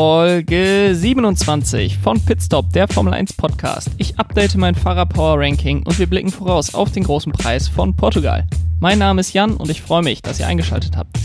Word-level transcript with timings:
Folge 0.00 0.94
27 0.94 1.98
von 1.98 2.20
Pitstop, 2.20 2.72
der 2.72 2.86
Formel 2.86 3.14
1 3.14 3.32
Podcast. 3.32 3.90
Ich 3.96 4.16
update 4.16 4.54
mein 4.54 4.76
Fahrer-Power 4.76 5.40
Ranking 5.40 5.82
und 5.82 5.98
wir 5.98 6.06
blicken 6.06 6.30
voraus 6.30 6.72
auf 6.72 6.92
den 6.92 7.02
großen 7.02 7.32
Preis 7.32 7.66
von 7.66 7.96
Portugal. 7.96 8.46
Mein 8.78 9.00
Name 9.00 9.20
ist 9.20 9.32
Jan 9.32 9.56
und 9.56 9.70
ich 9.70 9.82
freue 9.82 10.04
mich, 10.04 10.22
dass 10.22 10.38
ihr 10.38 10.46
eingeschaltet 10.46 10.96
habt. 10.96 11.18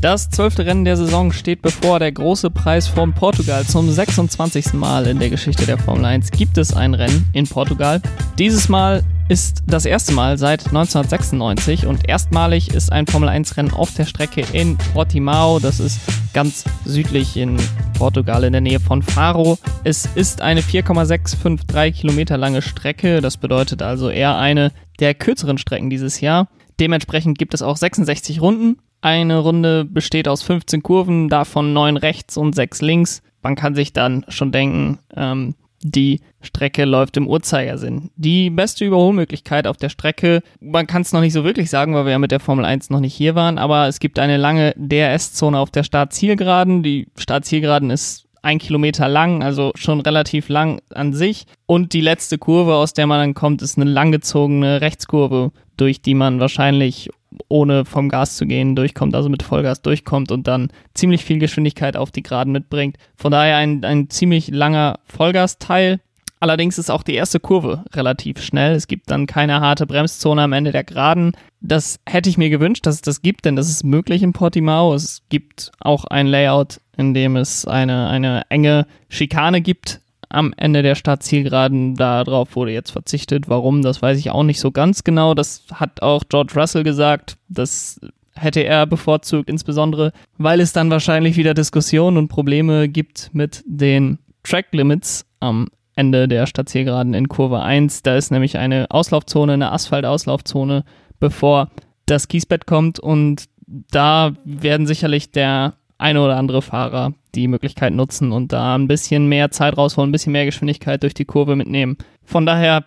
Das 0.00 0.30
zwölfte 0.30 0.64
Rennen 0.64 0.86
der 0.86 0.96
Saison 0.96 1.30
steht 1.32 1.60
bevor. 1.60 1.98
Der 1.98 2.12
große 2.12 2.48
Preis 2.48 2.88
von 2.88 3.12
Portugal. 3.12 3.66
Zum 3.66 3.90
26. 3.90 4.72
Mal 4.72 5.08
in 5.08 5.18
der 5.18 5.28
Geschichte 5.28 5.66
der 5.66 5.76
Formel 5.76 6.06
1 6.06 6.30
gibt 6.30 6.56
es 6.56 6.72
ein 6.72 6.94
Rennen 6.94 7.28
in 7.34 7.46
Portugal. 7.46 8.00
Dieses 8.38 8.70
Mal 8.70 9.04
ist 9.28 9.62
das 9.66 9.86
erste 9.86 10.12
Mal 10.12 10.38
seit 10.38 10.66
1996 10.66 11.86
und 11.86 12.08
erstmalig 12.08 12.72
ist 12.74 12.92
ein 12.92 13.06
Formel 13.06 13.28
1 13.28 13.56
Rennen 13.56 13.72
auf 13.72 13.94
der 13.94 14.04
Strecke 14.04 14.44
in 14.52 14.76
Portimao. 14.92 15.58
Das 15.58 15.80
ist 15.80 16.00
ganz 16.32 16.64
südlich 16.84 17.36
in 17.36 17.56
Portugal 17.98 18.44
in 18.44 18.52
der 18.52 18.60
Nähe 18.60 18.80
von 18.80 19.02
Faro. 19.02 19.58
Es 19.84 20.06
ist 20.14 20.40
eine 20.42 20.62
4,653 20.62 22.00
Kilometer 22.00 22.36
lange 22.36 22.62
Strecke. 22.62 23.20
Das 23.20 23.36
bedeutet 23.36 23.82
also 23.82 24.10
eher 24.10 24.36
eine 24.36 24.72
der 25.00 25.14
kürzeren 25.14 25.58
Strecken 25.58 25.90
dieses 25.90 26.20
Jahr. 26.20 26.48
Dementsprechend 26.78 27.38
gibt 27.38 27.54
es 27.54 27.62
auch 27.62 27.76
66 27.76 28.40
Runden 28.40 28.78
eine 29.06 29.38
Runde 29.38 29.84
besteht 29.84 30.26
aus 30.26 30.42
15 30.42 30.82
Kurven, 30.82 31.28
davon 31.28 31.72
9 31.72 31.96
rechts 31.96 32.36
und 32.36 32.54
6 32.54 32.82
links. 32.82 33.22
Man 33.40 33.54
kann 33.54 33.74
sich 33.76 33.92
dann 33.92 34.24
schon 34.28 34.50
denken, 34.50 34.98
ähm, 35.14 35.54
die 35.82 36.20
Strecke 36.40 36.84
läuft 36.84 37.16
im 37.16 37.28
Uhrzeigersinn. 37.28 38.10
Die 38.16 38.50
beste 38.50 38.84
Überholmöglichkeit 38.84 39.66
auf 39.66 39.76
der 39.76 39.88
Strecke, 39.88 40.42
man 40.60 40.86
kann 40.86 41.02
es 41.02 41.12
noch 41.12 41.20
nicht 41.20 41.32
so 41.32 41.44
wirklich 41.44 41.70
sagen, 41.70 41.94
weil 41.94 42.04
wir 42.04 42.12
ja 42.12 42.18
mit 42.18 42.30
der 42.30 42.40
Formel 42.40 42.64
1 42.64 42.90
noch 42.90 43.00
nicht 43.00 43.14
hier 43.14 43.34
waren, 43.34 43.58
aber 43.58 43.88
es 43.88 44.00
gibt 44.00 44.18
eine 44.18 44.36
lange 44.36 44.74
DRS-Zone 44.76 45.58
auf 45.58 45.70
der 45.70 45.82
Startzielgeraden. 45.82 46.82
Die 46.82 47.08
Startzielgeraden 47.16 47.90
ist 47.90 48.26
ein 48.42 48.58
Kilometer 48.58 49.08
lang, 49.08 49.42
also 49.42 49.72
schon 49.74 50.00
relativ 50.00 50.48
lang 50.48 50.80
an 50.94 51.12
sich. 51.12 51.46
Und 51.66 51.92
die 51.92 52.00
letzte 52.00 52.38
Kurve, 52.38 52.76
aus 52.76 52.92
der 52.92 53.08
man 53.08 53.18
dann 53.18 53.34
kommt, 53.34 53.60
ist 53.60 53.76
eine 53.76 53.90
langgezogene 53.90 54.80
Rechtskurve, 54.80 55.50
durch 55.76 56.00
die 56.00 56.14
man 56.14 56.38
wahrscheinlich 56.38 57.10
ohne 57.48 57.84
vom 57.84 58.08
Gas 58.08 58.36
zu 58.36 58.46
gehen 58.46 58.76
durchkommt, 58.76 59.14
also 59.14 59.28
mit 59.28 59.42
Vollgas 59.42 59.82
durchkommt 59.82 60.30
und 60.30 60.46
dann 60.46 60.68
ziemlich 60.94 61.24
viel 61.24 61.38
Geschwindigkeit 61.38 61.96
auf 61.96 62.10
die 62.10 62.22
Geraden 62.22 62.52
mitbringt. 62.52 62.96
Von 63.16 63.32
daher 63.32 63.56
ein, 63.56 63.84
ein 63.84 64.10
ziemlich 64.10 64.48
langer 64.48 64.98
Vollgasteil. 65.04 66.00
Allerdings 66.38 66.76
ist 66.78 66.90
auch 66.90 67.02
die 67.02 67.14
erste 67.14 67.40
Kurve 67.40 67.84
relativ 67.94 68.42
schnell. 68.42 68.74
Es 68.74 68.88
gibt 68.88 69.10
dann 69.10 69.26
keine 69.26 69.60
harte 69.60 69.86
Bremszone 69.86 70.42
am 70.42 70.52
Ende 70.52 70.70
der 70.70 70.84
Geraden. 70.84 71.32
Das 71.60 71.98
hätte 72.06 72.28
ich 72.28 72.36
mir 72.36 72.50
gewünscht, 72.50 72.84
dass 72.84 72.96
es 72.96 73.02
das 73.02 73.22
gibt, 73.22 73.46
denn 73.46 73.56
das 73.56 73.70
ist 73.70 73.84
möglich 73.84 74.22
in 74.22 74.34
Portimao. 74.34 74.94
Es 74.94 75.22
gibt 75.30 75.72
auch 75.80 76.04
ein 76.04 76.26
Layout, 76.26 76.80
in 76.96 77.14
dem 77.14 77.36
es 77.36 77.66
eine, 77.66 78.08
eine 78.08 78.42
enge 78.50 78.86
Schikane 79.08 79.62
gibt, 79.62 80.00
am 80.28 80.52
Ende 80.56 80.82
der 80.82 80.94
Startzielgeraden. 80.94 81.94
Darauf 81.94 82.56
wurde 82.56 82.72
jetzt 82.72 82.90
verzichtet. 82.90 83.48
Warum, 83.48 83.82
das 83.82 84.02
weiß 84.02 84.18
ich 84.18 84.30
auch 84.30 84.42
nicht 84.42 84.60
so 84.60 84.70
ganz 84.70 85.04
genau. 85.04 85.34
Das 85.34 85.64
hat 85.72 86.02
auch 86.02 86.24
George 86.28 86.52
Russell 86.56 86.82
gesagt. 86.82 87.36
Das 87.48 88.00
hätte 88.34 88.60
er 88.60 88.86
bevorzugt, 88.86 89.48
insbesondere 89.48 90.12
weil 90.38 90.60
es 90.60 90.72
dann 90.72 90.90
wahrscheinlich 90.90 91.36
wieder 91.36 91.54
Diskussionen 91.54 92.16
und 92.16 92.28
Probleme 92.28 92.88
gibt 92.88 93.30
mit 93.32 93.64
den 93.66 94.18
Track 94.42 94.66
Limits 94.72 95.24
am 95.40 95.68
Ende 95.94 96.28
der 96.28 96.46
Startzielgeraden 96.46 97.14
in 97.14 97.28
Kurve 97.28 97.62
1. 97.62 98.02
Da 98.02 98.16
ist 98.16 98.30
nämlich 98.30 98.58
eine 98.58 98.86
Auslaufzone, 98.90 99.54
eine 99.54 99.72
Asphaltauslaufzone, 99.72 100.84
bevor 101.18 101.70
das 102.04 102.28
Kiesbett 102.28 102.66
kommt 102.66 103.00
und 103.00 103.46
da 103.66 104.32
werden 104.44 104.86
sicherlich 104.86 105.32
der 105.32 105.74
eine 105.98 106.22
oder 106.22 106.36
andere 106.36 106.62
Fahrer 106.62 107.14
die 107.36 107.48
Möglichkeit 107.48 107.92
nutzen 107.92 108.32
und 108.32 108.52
da 108.52 108.74
ein 108.74 108.88
bisschen 108.88 109.28
mehr 109.28 109.50
Zeit 109.50 109.76
rausholen, 109.76 110.08
ein 110.08 110.12
bisschen 110.12 110.32
mehr 110.32 110.46
Geschwindigkeit 110.46 111.02
durch 111.02 111.14
die 111.14 111.24
Kurve 111.24 111.56
mitnehmen. 111.56 111.96
Von 112.24 112.46
daher 112.46 112.84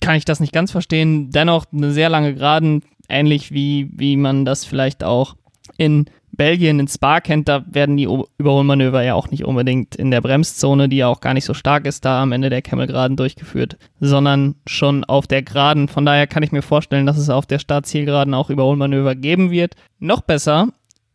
kann 0.00 0.16
ich 0.16 0.24
das 0.24 0.40
nicht 0.40 0.52
ganz 0.52 0.70
verstehen. 0.70 1.30
Dennoch 1.30 1.66
eine 1.72 1.90
sehr 1.90 2.08
lange 2.08 2.34
Geraden, 2.34 2.82
ähnlich 3.08 3.52
wie, 3.52 3.90
wie 3.92 4.16
man 4.16 4.44
das 4.44 4.64
vielleicht 4.64 5.02
auch 5.02 5.34
in 5.76 6.06
Belgien 6.32 6.78
in 6.78 6.88
Spa 6.88 7.20
kennt, 7.20 7.48
da 7.48 7.64
werden 7.68 7.96
die 7.96 8.08
Überholmanöver 8.38 9.02
ja 9.02 9.14
auch 9.14 9.30
nicht 9.30 9.44
unbedingt 9.44 9.96
in 9.96 10.10
der 10.10 10.20
Bremszone, 10.20 10.88
die 10.88 10.98
ja 10.98 11.08
auch 11.08 11.20
gar 11.20 11.34
nicht 11.34 11.44
so 11.44 11.52
stark 11.54 11.86
ist, 11.86 12.04
da 12.04 12.22
am 12.22 12.32
Ende 12.32 12.48
der 12.48 12.62
Kemmelgeraden 12.62 13.16
durchgeführt, 13.16 13.76
sondern 13.98 14.54
schon 14.66 15.04
auf 15.04 15.26
der 15.26 15.42
Geraden. 15.42 15.88
Von 15.88 16.06
daher 16.06 16.26
kann 16.26 16.42
ich 16.42 16.52
mir 16.52 16.62
vorstellen, 16.62 17.06
dass 17.06 17.18
es 17.18 17.28
auf 17.28 17.46
der 17.46 17.58
Startzielgeraden 17.58 18.34
auch 18.34 18.50
Überholmanöver 18.50 19.14
geben 19.16 19.50
wird. 19.50 19.74
Noch 19.98 20.20
besser 20.20 20.68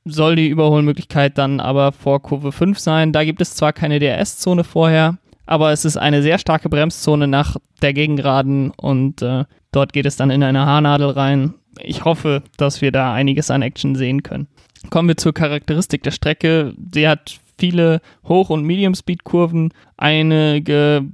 soll 0.05 0.35
die 0.35 0.49
Überholmöglichkeit 0.49 1.37
dann 1.37 1.59
aber 1.59 1.91
vor 1.91 2.21
Kurve 2.21 2.51
5 2.51 2.79
sein. 2.79 3.11
Da 3.11 3.23
gibt 3.23 3.41
es 3.41 3.55
zwar 3.55 3.73
keine 3.73 3.99
DRS-Zone 3.99 4.63
vorher, 4.63 5.17
aber 5.45 5.71
es 5.71 5.85
ist 5.85 5.97
eine 5.97 6.21
sehr 6.21 6.37
starke 6.37 6.69
Bremszone 6.69 7.27
nach 7.27 7.57
der 7.81 7.93
Gegengraden 7.93 8.71
und 8.71 9.21
äh, 9.21 9.45
dort 9.71 9.93
geht 9.93 10.05
es 10.05 10.15
dann 10.15 10.29
in 10.29 10.43
eine 10.43 10.65
Haarnadel 10.65 11.09
rein. 11.09 11.53
Ich 11.81 12.05
hoffe, 12.05 12.43
dass 12.57 12.81
wir 12.81 12.91
da 12.91 13.13
einiges 13.13 13.49
an 13.49 13.61
Action 13.61 13.95
sehen 13.95 14.23
können. 14.23 14.47
Kommen 14.89 15.07
wir 15.07 15.17
zur 15.17 15.33
Charakteristik 15.33 16.03
der 16.03 16.11
Strecke. 16.11 16.73
Sie 16.93 17.07
hat 17.07 17.39
viele 17.57 18.01
Hoch- 18.27 18.49
und 18.49 18.63
Medium-Speed-Kurven, 18.63 19.73
einige 19.97 21.05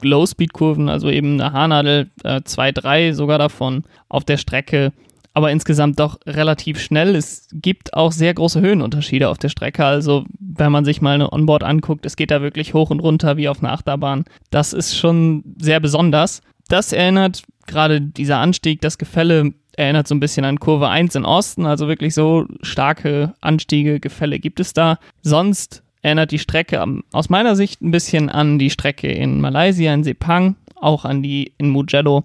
Low-Speed-Kurven, 0.00 0.88
also 0.88 1.10
eben 1.10 1.40
eine 1.40 1.52
Haarnadel, 1.52 2.10
äh, 2.24 2.40
zwei, 2.44 2.72
drei 2.72 3.12
sogar 3.12 3.38
davon 3.38 3.84
auf 4.08 4.24
der 4.24 4.38
Strecke 4.38 4.92
aber 5.34 5.50
insgesamt 5.50 5.98
doch 5.98 6.18
relativ 6.26 6.80
schnell. 6.80 7.14
Es 7.14 7.48
gibt 7.52 7.94
auch 7.94 8.12
sehr 8.12 8.34
große 8.34 8.60
Höhenunterschiede 8.60 9.28
auf 9.28 9.38
der 9.38 9.48
Strecke. 9.48 9.84
Also, 9.84 10.24
wenn 10.38 10.72
man 10.72 10.84
sich 10.84 11.00
mal 11.00 11.14
eine 11.14 11.32
Onboard 11.32 11.62
anguckt, 11.62 12.04
es 12.06 12.16
geht 12.16 12.30
da 12.30 12.42
wirklich 12.42 12.74
hoch 12.74 12.90
und 12.90 13.00
runter 13.00 13.36
wie 13.36 13.48
auf 13.48 13.62
einer 13.62 13.72
Achterbahn. 13.72 14.24
Das 14.50 14.72
ist 14.72 14.96
schon 14.96 15.42
sehr 15.58 15.80
besonders. 15.80 16.42
Das 16.68 16.92
erinnert 16.92 17.42
gerade 17.66 18.00
dieser 18.00 18.38
Anstieg, 18.38 18.80
das 18.80 18.98
Gefälle 18.98 19.52
erinnert 19.76 20.06
so 20.06 20.14
ein 20.14 20.20
bisschen 20.20 20.44
an 20.44 20.60
Kurve 20.60 20.88
1 20.88 21.14
in 21.14 21.24
Osten. 21.24 21.66
Also 21.66 21.88
wirklich 21.88 22.14
so 22.14 22.46
starke 22.62 23.34
Anstiege, 23.40 24.00
Gefälle 24.00 24.38
gibt 24.38 24.60
es 24.60 24.72
da. 24.72 24.98
Sonst 25.22 25.82
erinnert 26.02 26.30
die 26.30 26.38
Strecke 26.38 26.84
aus 27.12 27.30
meiner 27.30 27.56
Sicht 27.56 27.80
ein 27.80 27.90
bisschen 27.90 28.28
an 28.28 28.58
die 28.58 28.70
Strecke 28.70 29.08
in 29.08 29.40
Malaysia, 29.40 29.94
in 29.94 30.04
Sepang, 30.04 30.56
auch 30.76 31.04
an 31.04 31.22
die 31.22 31.54
in 31.58 31.70
Mugello 31.70 32.24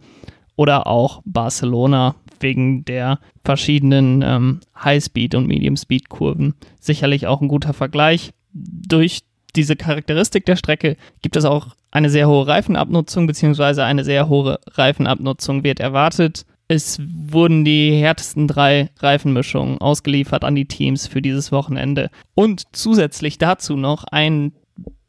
oder 0.55 0.87
auch 0.87 1.21
Barcelona 1.25 2.15
wegen 2.41 2.85
der 2.85 3.19
verschiedenen 3.43 4.21
ähm, 4.21 4.59
High-Speed- 4.83 5.35
und 5.35 5.47
Medium-Speed-Kurven. 5.47 6.55
Sicherlich 6.79 7.27
auch 7.27 7.41
ein 7.41 7.47
guter 7.47 7.73
Vergleich. 7.73 8.31
Durch 8.53 9.21
diese 9.55 9.75
Charakteristik 9.75 10.45
der 10.45 10.55
Strecke 10.55 10.97
gibt 11.21 11.35
es 11.35 11.45
auch 11.45 11.75
eine 11.91 12.09
sehr 12.09 12.27
hohe 12.27 12.47
Reifenabnutzung, 12.47 13.27
beziehungsweise 13.27 13.83
eine 13.83 14.03
sehr 14.03 14.29
hohe 14.29 14.59
Reifenabnutzung 14.67 15.63
wird 15.63 15.79
erwartet. 15.79 16.45
Es 16.67 16.99
wurden 17.01 17.63
die 17.63 17.91
härtesten 17.91 18.47
drei 18.47 18.89
Reifenmischungen 18.99 19.79
ausgeliefert 19.79 20.43
an 20.43 20.55
die 20.55 20.65
Teams 20.65 21.07
für 21.07 21.21
dieses 21.21 21.51
Wochenende. 21.51 22.09
Und 22.35 22.63
zusätzlich 22.73 23.37
dazu 23.37 23.77
noch 23.77 24.03
ein 24.03 24.51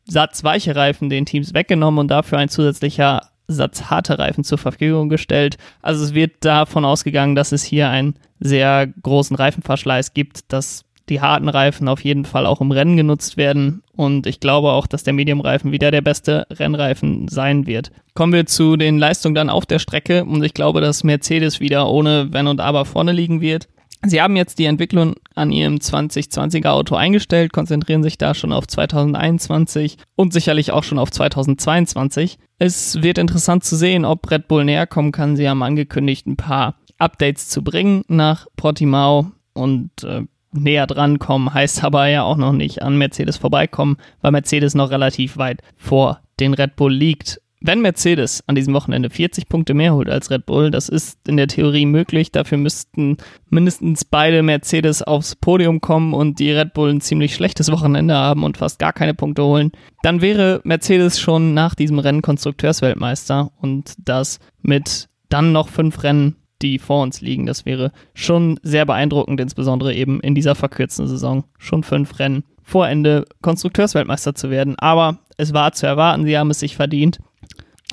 Satz 0.07 0.45
weiche 0.45 0.75
Reifen 0.75 1.11
den 1.11 1.27
Teams 1.27 1.53
weggenommen 1.53 1.99
und 1.99 2.09
dafür 2.09 2.39
ein 2.39 2.49
zusätzlicher 2.49 3.23
Satz 3.49 3.85
harte 3.85 4.19
Reifen 4.19 4.45
zur 4.45 4.59
Verfügung 4.59 5.09
gestellt. 5.09 5.57
Also 5.83 6.05
es 6.05 6.15
wird 6.15 6.45
davon 6.45 6.85
ausgegangen, 6.85 7.35
dass 7.35 7.53
es 7.53 7.65
hier 7.65 7.89
einen 7.89 8.15
sehr 8.41 8.87
großen 8.87 9.35
Reifenverschleiß 9.35 10.15
gibt, 10.15 10.53
dass 10.53 10.85
die 11.09 11.21
harten 11.21 11.49
Reifen 11.49 11.89
auf 11.89 12.05
jeden 12.05 12.27
Fall 12.27 12.47
auch 12.47 12.61
im 12.61 12.71
Rennen 12.71 12.97
genutzt 12.97 13.37
werden. 13.37 13.83
Und 13.97 14.27
ich 14.27 14.41
glaube 14.41 14.73
auch, 14.73 14.87
dass 14.87 15.03
der 15.03 15.15
Medium-Reifen 15.15 15.73
wieder 15.73 15.91
der 15.91 16.03
beste 16.03 16.47
Rennreifen 16.51 17.29
sein 17.29 17.67
wird. 17.67 17.91
Kommen 18.15 18.33
wir 18.33 18.47
zu 18.47 18.77
den 18.77 18.99
Leistungen 18.99 19.35
dann 19.35 19.51
auf 19.51 19.67
der 19.67 19.79
Strecke. 19.79 20.25
Und 20.25 20.45
ich 20.45 20.55
glaube, 20.55 20.81
dass 20.81 21.05
Mercedes 21.05 21.61
wieder 21.61 21.89
ohne 21.89 22.33
Wenn 22.33 22.47
und 22.47 22.61
Aber 22.61 22.85
vorne 22.85 23.13
liegen 23.13 23.41
wird. 23.41 23.69
Sie 24.07 24.23
haben 24.23 24.37
jetzt 24.37 24.59
die 24.59 24.67
Entwicklung 24.67 25.15
an 25.35 25.51
ihrem 25.51 25.77
2020er 25.77 26.69
Auto 26.69 26.95
eingestellt, 26.95 27.53
konzentrieren 27.53 28.03
sich 28.03 28.17
da 28.17 28.33
schon 28.33 28.53
auf 28.53 28.67
2021 28.67 29.99
und 30.15 30.33
sicherlich 30.33 30.71
auch 30.71 30.85
schon 30.85 30.99
auf 30.99 31.11
2022. 31.11 32.39
Es 32.59 33.03
wird 33.03 33.19
interessant 33.19 33.65
zu 33.65 33.77
sehen, 33.77 34.05
ob 34.05 34.31
Red 34.31 34.47
Bull 34.47 34.65
näher 34.65 34.87
kommen 34.87 35.11
kann. 35.11 35.37
Sie 35.37 35.49
haben 35.49 35.63
angekündigt, 35.63 36.27
ein 36.27 36.37
paar 36.37 36.77
Updates 36.99 37.49
zu 37.49 37.63
bringen 37.63 38.05
nach 38.09 38.47
Portimao 38.57 39.33
und 39.53 39.91
äh, 40.05 40.23
näher 40.53 40.87
dran 40.87 41.19
kommen, 41.19 41.53
heißt 41.53 41.85
aber 41.85 42.07
ja 42.07 42.23
auch 42.23 42.37
noch 42.37 42.53
nicht 42.53 42.83
an 42.83 42.97
Mercedes 42.97 43.37
vorbeikommen, 43.37 43.97
weil 44.21 44.33
Mercedes 44.33 44.75
noch 44.75 44.91
relativ 44.91 45.37
weit 45.37 45.63
vor 45.77 46.21
den 46.41 46.55
Red 46.55 46.77
Bull 46.77 46.93
liegt 46.93 47.41
wenn 47.61 47.81
Mercedes 47.81 48.45
an 48.47 48.55
diesem 48.55 48.75
Wochenende 48.75 49.11
40 49.11 49.49
Punkte 49.49 49.75
mehr 49.75 49.95
holt 49.95 50.09
als 50.09 50.31
Red 50.31 50.47
Bull, 50.47 50.71
das 50.71 50.89
ist 50.89 51.27
in 51.27 51.37
der 51.37 51.49
Theorie 51.49 51.87
möglich. 51.87 52.31
Dafür 52.31 52.59
müssten 52.59 53.17
mindestens 53.51 54.05
beide 54.05 54.43
Mercedes 54.43 55.03
aufs 55.03 55.35
Podium 55.35 55.81
kommen 55.81 56.15
und 56.15 56.39
die 56.39 56.53
Red 56.53 56.73
Bull 56.75 56.91
ein 56.91 57.01
ziemlich 57.01 57.35
schlechtes 57.35 57.73
Wochenende 57.73 58.15
haben 58.15 58.45
und 58.45 58.59
fast 58.59 58.79
gar 58.79 58.93
keine 58.93 59.15
Punkte 59.15 59.43
holen. 59.43 59.73
Dann 60.03 60.21
wäre 60.21 60.61
Mercedes 60.65 61.19
schon 61.19 61.55
nach 61.55 61.75
diesem 61.75 61.99
Rennen 61.99 62.23
Konstrukteursweltmeister 62.23 63.51
und 63.61 63.95
das 63.99 64.39
mit 64.63 65.09
dann 65.29 65.53
noch 65.53 65.69
fünf 65.69 66.03
Rennen, 66.05 66.37
die 66.63 66.79
vor 66.79 67.03
uns 67.03 67.21
liegen. 67.21 67.47
Das 67.47 67.67
wäre 67.67 67.93
schon 68.15 68.59
sehr 68.63 68.87
beeindruckend, 68.87 69.41
insbesondere 69.41 69.95
eben 69.95 70.21
in 70.21 70.35
dieser 70.35 70.55
verkürzten 70.55 71.09
Saison. 71.09 71.45
Schon 71.59 71.83
fünf 71.83 72.19
Rennen 72.19 72.45
vor 72.63 72.89
Ende 72.89 73.25
Konstrukteursweltmeister 73.43 74.35
zu 74.35 74.51
werden. 74.51 74.77
Aber 74.79 75.19
es 75.37 75.55
war 75.55 75.73
zu 75.73 75.87
erwarten, 75.87 76.25
sie 76.25 76.37
haben 76.37 76.51
es 76.51 76.61
sich 76.61 76.77
verdient. 76.77 77.19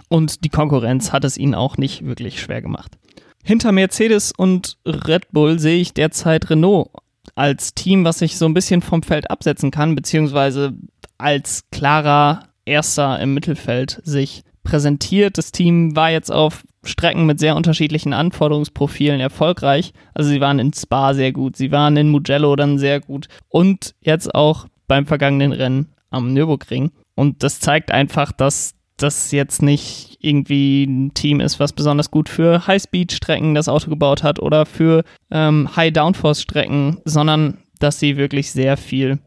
Und 0.09 0.43
die 0.43 0.49
Konkurrenz 0.49 1.11
hat 1.11 1.23
es 1.23 1.37
ihnen 1.37 1.55
auch 1.55 1.77
nicht 1.77 2.05
wirklich 2.05 2.39
schwer 2.39 2.61
gemacht. 2.61 2.97
Hinter 3.43 3.71
Mercedes 3.71 4.31
und 4.35 4.77
Red 4.85 5.31
Bull 5.31 5.59
sehe 5.59 5.79
ich 5.79 5.93
derzeit 5.93 6.49
Renault 6.49 6.89
als 7.35 7.73
Team, 7.73 8.05
was 8.05 8.19
sich 8.19 8.37
so 8.37 8.45
ein 8.45 8.53
bisschen 8.53 8.81
vom 8.81 9.03
Feld 9.03 9.29
absetzen 9.29 9.71
kann, 9.71 9.95
beziehungsweise 9.95 10.73
als 11.17 11.63
klarer 11.71 12.43
Erster 12.65 13.19
im 13.19 13.33
Mittelfeld 13.33 14.01
sich 14.03 14.43
präsentiert. 14.63 15.37
Das 15.37 15.51
Team 15.51 15.95
war 15.95 16.11
jetzt 16.11 16.31
auf 16.31 16.63
Strecken 16.83 17.25
mit 17.25 17.39
sehr 17.39 17.55
unterschiedlichen 17.55 18.13
Anforderungsprofilen 18.13 19.19
erfolgreich. 19.19 19.93
Also 20.13 20.29
sie 20.29 20.41
waren 20.41 20.59
in 20.59 20.73
Spa 20.73 21.13
sehr 21.13 21.31
gut, 21.31 21.55
sie 21.55 21.71
waren 21.71 21.97
in 21.97 22.09
Mugello 22.09 22.55
dann 22.55 22.77
sehr 22.77 22.99
gut 22.99 23.27
und 23.49 23.95
jetzt 24.01 24.33
auch 24.33 24.67
beim 24.87 25.05
vergangenen 25.05 25.51
Rennen 25.51 25.93
am 26.09 26.33
Nürburgring. 26.33 26.91
Und 27.15 27.43
das 27.43 27.59
zeigt 27.59 27.91
einfach, 27.91 28.31
dass 28.31 28.75
das 28.97 29.31
jetzt 29.31 29.62
nicht 29.62 30.18
irgendwie 30.21 30.86
ein 30.86 31.13
Team 31.13 31.39
ist, 31.39 31.59
was 31.59 31.74
besonders 31.74 32.12
gut 32.12 32.30
für 32.30 32.65
High-Speed-Strecken 32.65 33.56
das 33.56 33.68
Auto 33.68 33.89
gebaut 33.89 34.24
hat 34.24 34.39
oder 34.39 34.65
für 34.65 35.03
ähm, 35.31 35.69
High-Downforce-Strecken, 35.75 37.01
sondern 37.06 37.57
dass 37.80 38.00
sie 38.00 38.18
wirklich 38.18 38.51
sehr 38.51 38.77
viel 38.77 39.19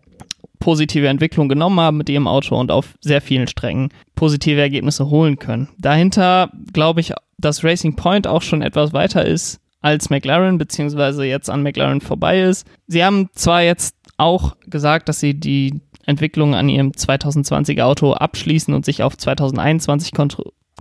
positive 0.59 1.07
Entwicklung 1.09 1.49
genommen 1.49 1.81
haben 1.81 1.99
mit 1.99 2.09
ihrem 2.09 2.27
Auto 2.27 2.59
und 2.59 2.71
auf 2.71 2.95
sehr 3.01 3.21
vielen 3.21 3.47
Strecken 3.47 3.91
positive 4.15 4.61
Ergebnisse 4.61 5.09
holen 5.09 5.39
können. 5.39 5.69
Dahinter 5.79 6.51
glaube 6.73 7.01
ich, 7.01 7.13
dass 7.39 7.63
Racing 7.63 7.95
Point 7.95 8.27
auch 8.27 8.43
schon 8.43 8.63
etwas 8.63 8.93
weiter 8.93 9.25
ist 9.25 9.61
als 9.81 10.11
McLaren, 10.11 10.59
beziehungsweise 10.59 11.25
jetzt 11.25 11.49
an 11.49 11.63
McLaren 11.63 12.01
vorbei 12.01 12.41
ist. 12.41 12.67
Sie 12.89 13.05
haben 13.05 13.29
zwar 13.35 13.63
jetzt 13.63 13.95
auch 14.17 14.57
gesagt, 14.67 15.09
dass 15.09 15.21
sie 15.21 15.39
die 15.39 15.81
Entwicklung 16.09 16.55
an 16.55 16.69
ihrem 16.69 16.93
2020er 16.93 17.83
Auto 17.83 18.15
abschließen 18.15 18.73
und 18.73 18.85
sich 18.85 19.03
auf 19.03 19.17
2021 19.17 20.13
kon 20.13 20.29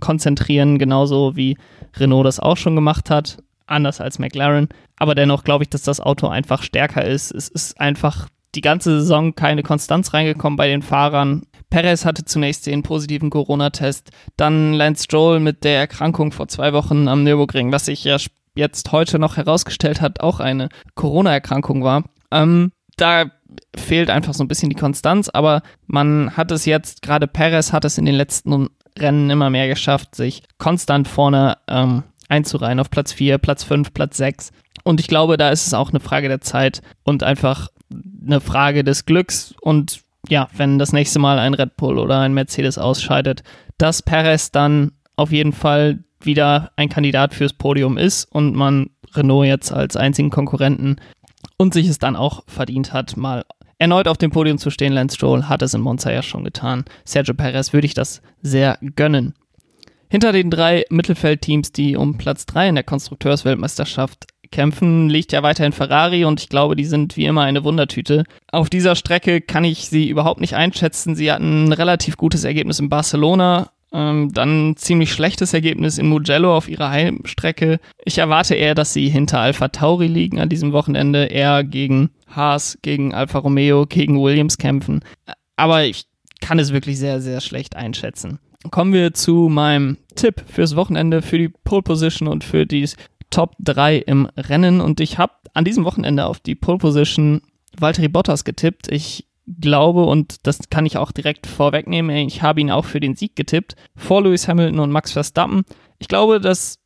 konzentrieren, 0.00 0.78
genauso 0.78 1.34
wie 1.34 1.58
Renault 1.96 2.24
das 2.24 2.38
auch 2.38 2.56
schon 2.56 2.76
gemacht 2.76 3.10
hat, 3.10 3.38
anders 3.66 4.00
als 4.00 4.20
McLaren. 4.20 4.68
Aber 4.96 5.16
dennoch 5.16 5.42
glaube 5.42 5.64
ich, 5.64 5.70
dass 5.70 5.82
das 5.82 6.00
Auto 6.00 6.28
einfach 6.28 6.62
stärker 6.62 7.04
ist. 7.04 7.32
Es 7.32 7.48
ist 7.48 7.80
einfach 7.80 8.28
die 8.54 8.60
ganze 8.60 9.00
Saison 9.00 9.34
keine 9.34 9.64
Konstanz 9.64 10.14
reingekommen 10.14 10.56
bei 10.56 10.68
den 10.68 10.82
Fahrern. 10.82 11.42
Perez 11.68 12.04
hatte 12.04 12.24
zunächst 12.24 12.66
den 12.66 12.82
positiven 12.82 13.28
Corona-Test, 13.28 14.10
dann 14.36 14.72
Lance 14.72 15.04
Stroll 15.04 15.40
mit 15.40 15.64
der 15.64 15.78
Erkrankung 15.78 16.32
vor 16.32 16.48
zwei 16.48 16.72
Wochen 16.72 17.08
am 17.08 17.24
Nürburgring, 17.24 17.72
was 17.72 17.86
sich 17.86 18.04
ja 18.04 18.16
jetzt 18.54 18.90
heute 18.92 19.18
noch 19.18 19.36
herausgestellt 19.36 20.00
hat, 20.00 20.20
auch 20.20 20.40
eine 20.40 20.68
Corona-Erkrankung 20.94 21.84
war. 21.84 22.04
Ähm, 22.30 22.72
da 23.00 23.30
fehlt 23.76 24.10
einfach 24.10 24.34
so 24.34 24.44
ein 24.44 24.48
bisschen 24.48 24.70
die 24.70 24.76
Konstanz, 24.76 25.28
aber 25.28 25.62
man 25.86 26.36
hat 26.36 26.50
es 26.50 26.64
jetzt, 26.64 27.02
gerade 27.02 27.26
Perez 27.26 27.72
hat 27.72 27.84
es 27.84 27.98
in 27.98 28.04
den 28.04 28.14
letzten 28.14 28.68
Rennen 28.98 29.30
immer 29.30 29.50
mehr 29.50 29.68
geschafft, 29.68 30.14
sich 30.14 30.42
konstant 30.58 31.08
vorne 31.08 31.56
ähm, 31.68 32.02
einzureihen 32.28 32.80
auf 32.80 32.90
Platz 32.90 33.12
4, 33.12 33.38
Platz 33.38 33.64
5, 33.64 33.94
Platz 33.94 34.16
6. 34.16 34.52
Und 34.84 35.00
ich 35.00 35.08
glaube, 35.08 35.36
da 35.36 35.50
ist 35.50 35.66
es 35.66 35.74
auch 35.74 35.90
eine 35.90 36.00
Frage 36.00 36.28
der 36.28 36.40
Zeit 36.40 36.82
und 37.04 37.22
einfach 37.22 37.68
eine 38.26 38.40
Frage 38.40 38.84
des 38.84 39.06
Glücks. 39.06 39.54
Und 39.60 40.00
ja, 40.28 40.48
wenn 40.56 40.78
das 40.78 40.92
nächste 40.92 41.18
Mal 41.18 41.38
ein 41.38 41.54
Red 41.54 41.76
Bull 41.76 41.98
oder 41.98 42.20
ein 42.20 42.34
Mercedes 42.34 42.78
ausscheidet, 42.78 43.42
dass 43.78 44.02
Perez 44.02 44.50
dann 44.50 44.92
auf 45.16 45.32
jeden 45.32 45.52
Fall 45.52 46.04
wieder 46.20 46.72
ein 46.76 46.88
Kandidat 46.88 47.34
fürs 47.34 47.52
Podium 47.52 47.96
ist 47.96 48.24
und 48.24 48.54
man 48.54 48.90
Renault 49.14 49.46
jetzt 49.46 49.72
als 49.72 49.96
einzigen 49.96 50.30
Konkurrenten 50.30 50.96
und 51.58 51.74
sich 51.74 51.88
es 51.88 51.98
dann 51.98 52.16
auch 52.16 52.42
verdient 52.46 52.92
hat, 52.92 53.16
mal 53.16 53.44
erneut 53.78 54.08
auf 54.08 54.16
dem 54.18 54.30
Podium 54.30 54.58
zu 54.58 54.70
stehen. 54.70 54.92
Lance 54.92 55.16
Stroll 55.16 55.44
hat 55.44 55.62
es 55.62 55.74
in 55.74 55.80
Monza 55.80 56.10
ja 56.10 56.22
schon 56.22 56.44
getan. 56.44 56.84
Sergio 57.04 57.34
Perez 57.34 57.72
würde 57.72 57.86
ich 57.86 57.94
das 57.94 58.22
sehr 58.42 58.78
gönnen. 58.96 59.34
Hinter 60.10 60.32
den 60.32 60.50
drei 60.50 60.84
Mittelfeldteams, 60.88 61.72
die 61.72 61.96
um 61.96 62.16
Platz 62.16 62.46
3 62.46 62.70
in 62.70 62.74
der 62.76 62.84
Konstrukteursweltmeisterschaft 62.84 64.26
kämpfen, 64.50 65.10
liegt 65.10 65.32
ja 65.32 65.42
weiterhin 65.42 65.72
Ferrari 65.72 66.24
und 66.24 66.40
ich 66.40 66.48
glaube, 66.48 66.76
die 66.76 66.86
sind 66.86 67.16
wie 67.18 67.26
immer 67.26 67.42
eine 67.42 67.62
Wundertüte. 67.62 68.24
Auf 68.50 68.70
dieser 68.70 68.96
Strecke 68.96 69.42
kann 69.42 69.64
ich 69.64 69.88
sie 69.90 70.08
überhaupt 70.08 70.40
nicht 70.40 70.54
einschätzen. 70.54 71.14
Sie 71.14 71.30
hatten 71.30 71.66
ein 71.66 71.72
relativ 71.74 72.16
gutes 72.16 72.44
Ergebnis 72.44 72.80
in 72.80 72.88
Barcelona, 72.88 73.70
ähm, 73.92 74.32
dann 74.32 74.76
ziemlich 74.76 75.12
schlechtes 75.12 75.54
Ergebnis 75.54 75.98
in 75.98 76.08
Mugello 76.08 76.56
auf 76.56 76.68
ihrer 76.68 76.90
Heimstrecke. 76.90 77.80
Ich 78.04 78.18
erwarte 78.18 78.54
eher, 78.54 78.74
dass 78.74 78.92
sie 78.92 79.08
hinter 79.08 79.40
Alpha 79.40 79.68
Tauri 79.68 80.06
liegen 80.06 80.40
an 80.40 80.48
diesem 80.48 80.72
Wochenende, 80.72 81.26
eher 81.26 81.64
gegen 81.64 82.10
Haas, 82.28 82.78
gegen 82.82 83.14
Alfa 83.14 83.38
Romeo, 83.38 83.86
gegen 83.86 84.20
Williams 84.20 84.58
kämpfen. 84.58 85.00
Aber 85.56 85.84
ich 85.84 86.06
kann 86.40 86.58
es 86.58 86.72
wirklich 86.72 86.98
sehr, 86.98 87.20
sehr 87.20 87.40
schlecht 87.40 87.76
einschätzen. 87.76 88.38
Kommen 88.70 88.92
wir 88.92 89.14
zu 89.14 89.48
meinem 89.48 89.98
Tipp 90.14 90.42
fürs 90.46 90.76
Wochenende, 90.76 91.22
für 91.22 91.38
die 91.38 91.48
Pole 91.48 91.82
Position 91.82 92.28
und 92.28 92.44
für 92.44 92.66
die 92.66 92.88
Top 93.30 93.54
3 93.60 93.98
im 93.98 94.26
Rennen. 94.36 94.80
Und 94.80 95.00
ich 95.00 95.18
habe 95.18 95.32
an 95.54 95.64
diesem 95.64 95.84
Wochenende 95.84 96.26
auf 96.26 96.40
die 96.40 96.54
Pole 96.54 96.78
Position 96.78 97.40
Valtteri 97.78 98.08
Bottas 98.08 98.44
getippt. 98.44 98.90
Ich 98.90 99.27
glaube, 99.60 100.04
und 100.04 100.46
das 100.46 100.68
kann 100.70 100.86
ich 100.86 100.96
auch 100.96 101.12
direkt 101.12 101.46
vorwegnehmen, 101.46 102.26
ich 102.26 102.42
habe 102.42 102.60
ihn 102.60 102.70
auch 102.70 102.84
für 102.84 103.00
den 103.00 103.16
Sieg 103.16 103.36
getippt, 103.36 103.76
vor 103.96 104.22
Lewis 104.22 104.48
Hamilton 104.48 104.80
und 104.80 104.92
Max 104.92 105.12
Verstappen. 105.12 105.64
Ich 105.98 106.08
glaube, 106.08 106.40
dass 106.40 106.78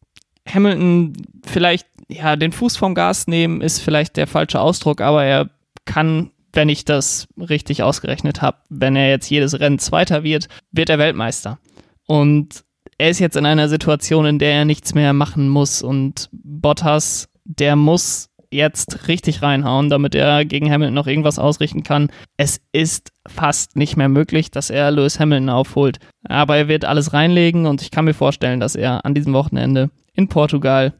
Hamilton 0.48 1.14
vielleicht, 1.44 1.86
ja, 2.08 2.36
den 2.36 2.52
Fuß 2.52 2.76
vom 2.76 2.94
Gas 2.94 3.26
nehmen 3.26 3.60
ist 3.60 3.80
vielleicht 3.80 4.16
der 4.16 4.26
falsche 4.26 4.60
Ausdruck, 4.60 5.00
aber 5.00 5.24
er 5.24 5.50
kann, 5.84 6.30
wenn 6.52 6.68
ich 6.68 6.84
das 6.84 7.28
richtig 7.38 7.82
ausgerechnet 7.82 8.42
habe, 8.42 8.58
wenn 8.68 8.96
er 8.96 9.08
jetzt 9.08 9.30
jedes 9.30 9.58
Rennen 9.58 9.78
Zweiter 9.78 10.22
wird, 10.22 10.48
wird 10.70 10.90
er 10.90 10.98
Weltmeister. 10.98 11.58
Und 12.06 12.64
er 12.98 13.10
ist 13.10 13.18
jetzt 13.18 13.36
in 13.36 13.46
einer 13.46 13.68
Situation, 13.68 14.26
in 14.26 14.38
der 14.38 14.52
er 14.52 14.64
nichts 14.64 14.94
mehr 14.94 15.12
machen 15.12 15.48
muss 15.48 15.82
und 15.82 16.28
Bottas, 16.32 17.28
der 17.44 17.76
muss 17.76 18.28
jetzt 18.52 19.08
richtig 19.08 19.42
reinhauen, 19.42 19.88
damit 19.90 20.14
er 20.14 20.44
gegen 20.44 20.70
Hamilton 20.70 20.94
noch 20.94 21.06
irgendwas 21.06 21.38
ausrichten 21.38 21.82
kann. 21.82 22.10
Es 22.36 22.60
ist 22.72 23.12
fast 23.26 23.76
nicht 23.76 23.96
mehr 23.96 24.08
möglich, 24.08 24.50
dass 24.50 24.70
er 24.70 24.90
Lewis 24.90 25.18
Hamilton 25.18 25.50
aufholt. 25.50 25.98
Aber 26.28 26.56
er 26.56 26.68
wird 26.68 26.84
alles 26.84 27.12
reinlegen 27.12 27.66
und 27.66 27.82
ich 27.82 27.90
kann 27.90 28.04
mir 28.04 28.14
vorstellen, 28.14 28.60
dass 28.60 28.74
er 28.74 29.04
an 29.04 29.14
diesem 29.14 29.32
Wochenende 29.32 29.90
in 30.14 30.28
Portugal 30.28 30.94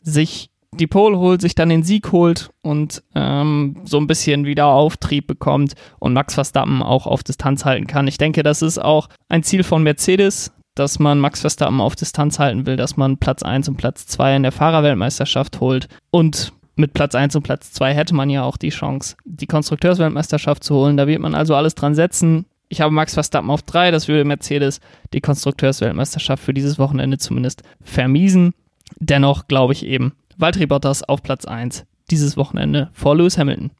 sich 0.00 0.50
die 0.72 0.86
Pole 0.86 1.18
holt, 1.18 1.40
sich 1.40 1.54
dann 1.54 1.70
den 1.70 1.82
Sieg 1.82 2.12
holt 2.12 2.50
und 2.62 3.02
ähm, 3.14 3.80
so 3.84 3.98
ein 3.98 4.06
bisschen 4.06 4.44
wieder 4.44 4.66
Auftrieb 4.66 5.26
bekommt 5.26 5.74
und 5.98 6.12
Max 6.12 6.34
Verstappen 6.34 6.82
auch 6.82 7.06
auf 7.06 7.22
Distanz 7.22 7.64
halten 7.64 7.86
kann. 7.86 8.06
Ich 8.06 8.18
denke, 8.18 8.42
das 8.42 8.62
ist 8.62 8.78
auch 8.78 9.08
ein 9.28 9.42
Ziel 9.42 9.62
von 9.62 9.82
Mercedes, 9.82 10.52
dass 10.74 10.98
man 10.98 11.18
Max 11.18 11.40
Verstappen 11.40 11.80
auf 11.80 11.96
Distanz 11.96 12.38
halten 12.38 12.66
will, 12.66 12.76
dass 12.76 12.96
man 12.96 13.18
Platz 13.18 13.42
1 13.42 13.68
und 13.68 13.76
Platz 13.76 14.06
2 14.06 14.36
in 14.36 14.42
der 14.42 14.52
Fahrerweltmeisterschaft 14.52 15.60
holt 15.60 15.88
und 16.10 16.52
mit 16.78 16.94
Platz 16.94 17.14
1 17.14 17.34
und 17.36 17.42
Platz 17.42 17.72
2 17.72 17.92
hätte 17.92 18.14
man 18.14 18.30
ja 18.30 18.44
auch 18.44 18.56
die 18.56 18.70
Chance, 18.70 19.16
die 19.24 19.46
Konstrukteursweltmeisterschaft 19.46 20.62
zu 20.62 20.76
holen. 20.76 20.96
Da 20.96 21.06
wird 21.06 21.20
man 21.20 21.34
also 21.34 21.54
alles 21.54 21.74
dran 21.74 21.94
setzen. 21.94 22.46
Ich 22.68 22.80
habe 22.80 22.94
Max 22.94 23.14
Verstappen 23.14 23.50
auf 23.50 23.62
3, 23.62 23.90
das 23.90 24.08
würde 24.08 24.24
Mercedes 24.24 24.80
die 25.12 25.20
Konstrukteursweltmeisterschaft 25.20 26.42
für 26.42 26.54
dieses 26.54 26.78
Wochenende 26.78 27.18
zumindest 27.18 27.62
vermiesen. 27.82 28.52
Dennoch 29.00 29.48
glaube 29.48 29.72
ich 29.72 29.84
eben, 29.84 30.12
Valtteri 30.36 30.66
Bottas 30.66 31.02
auf 31.02 31.22
Platz 31.22 31.44
1 31.44 31.84
dieses 32.10 32.36
Wochenende 32.36 32.90
vor 32.92 33.16
Lewis 33.16 33.38
Hamilton. 33.38 33.70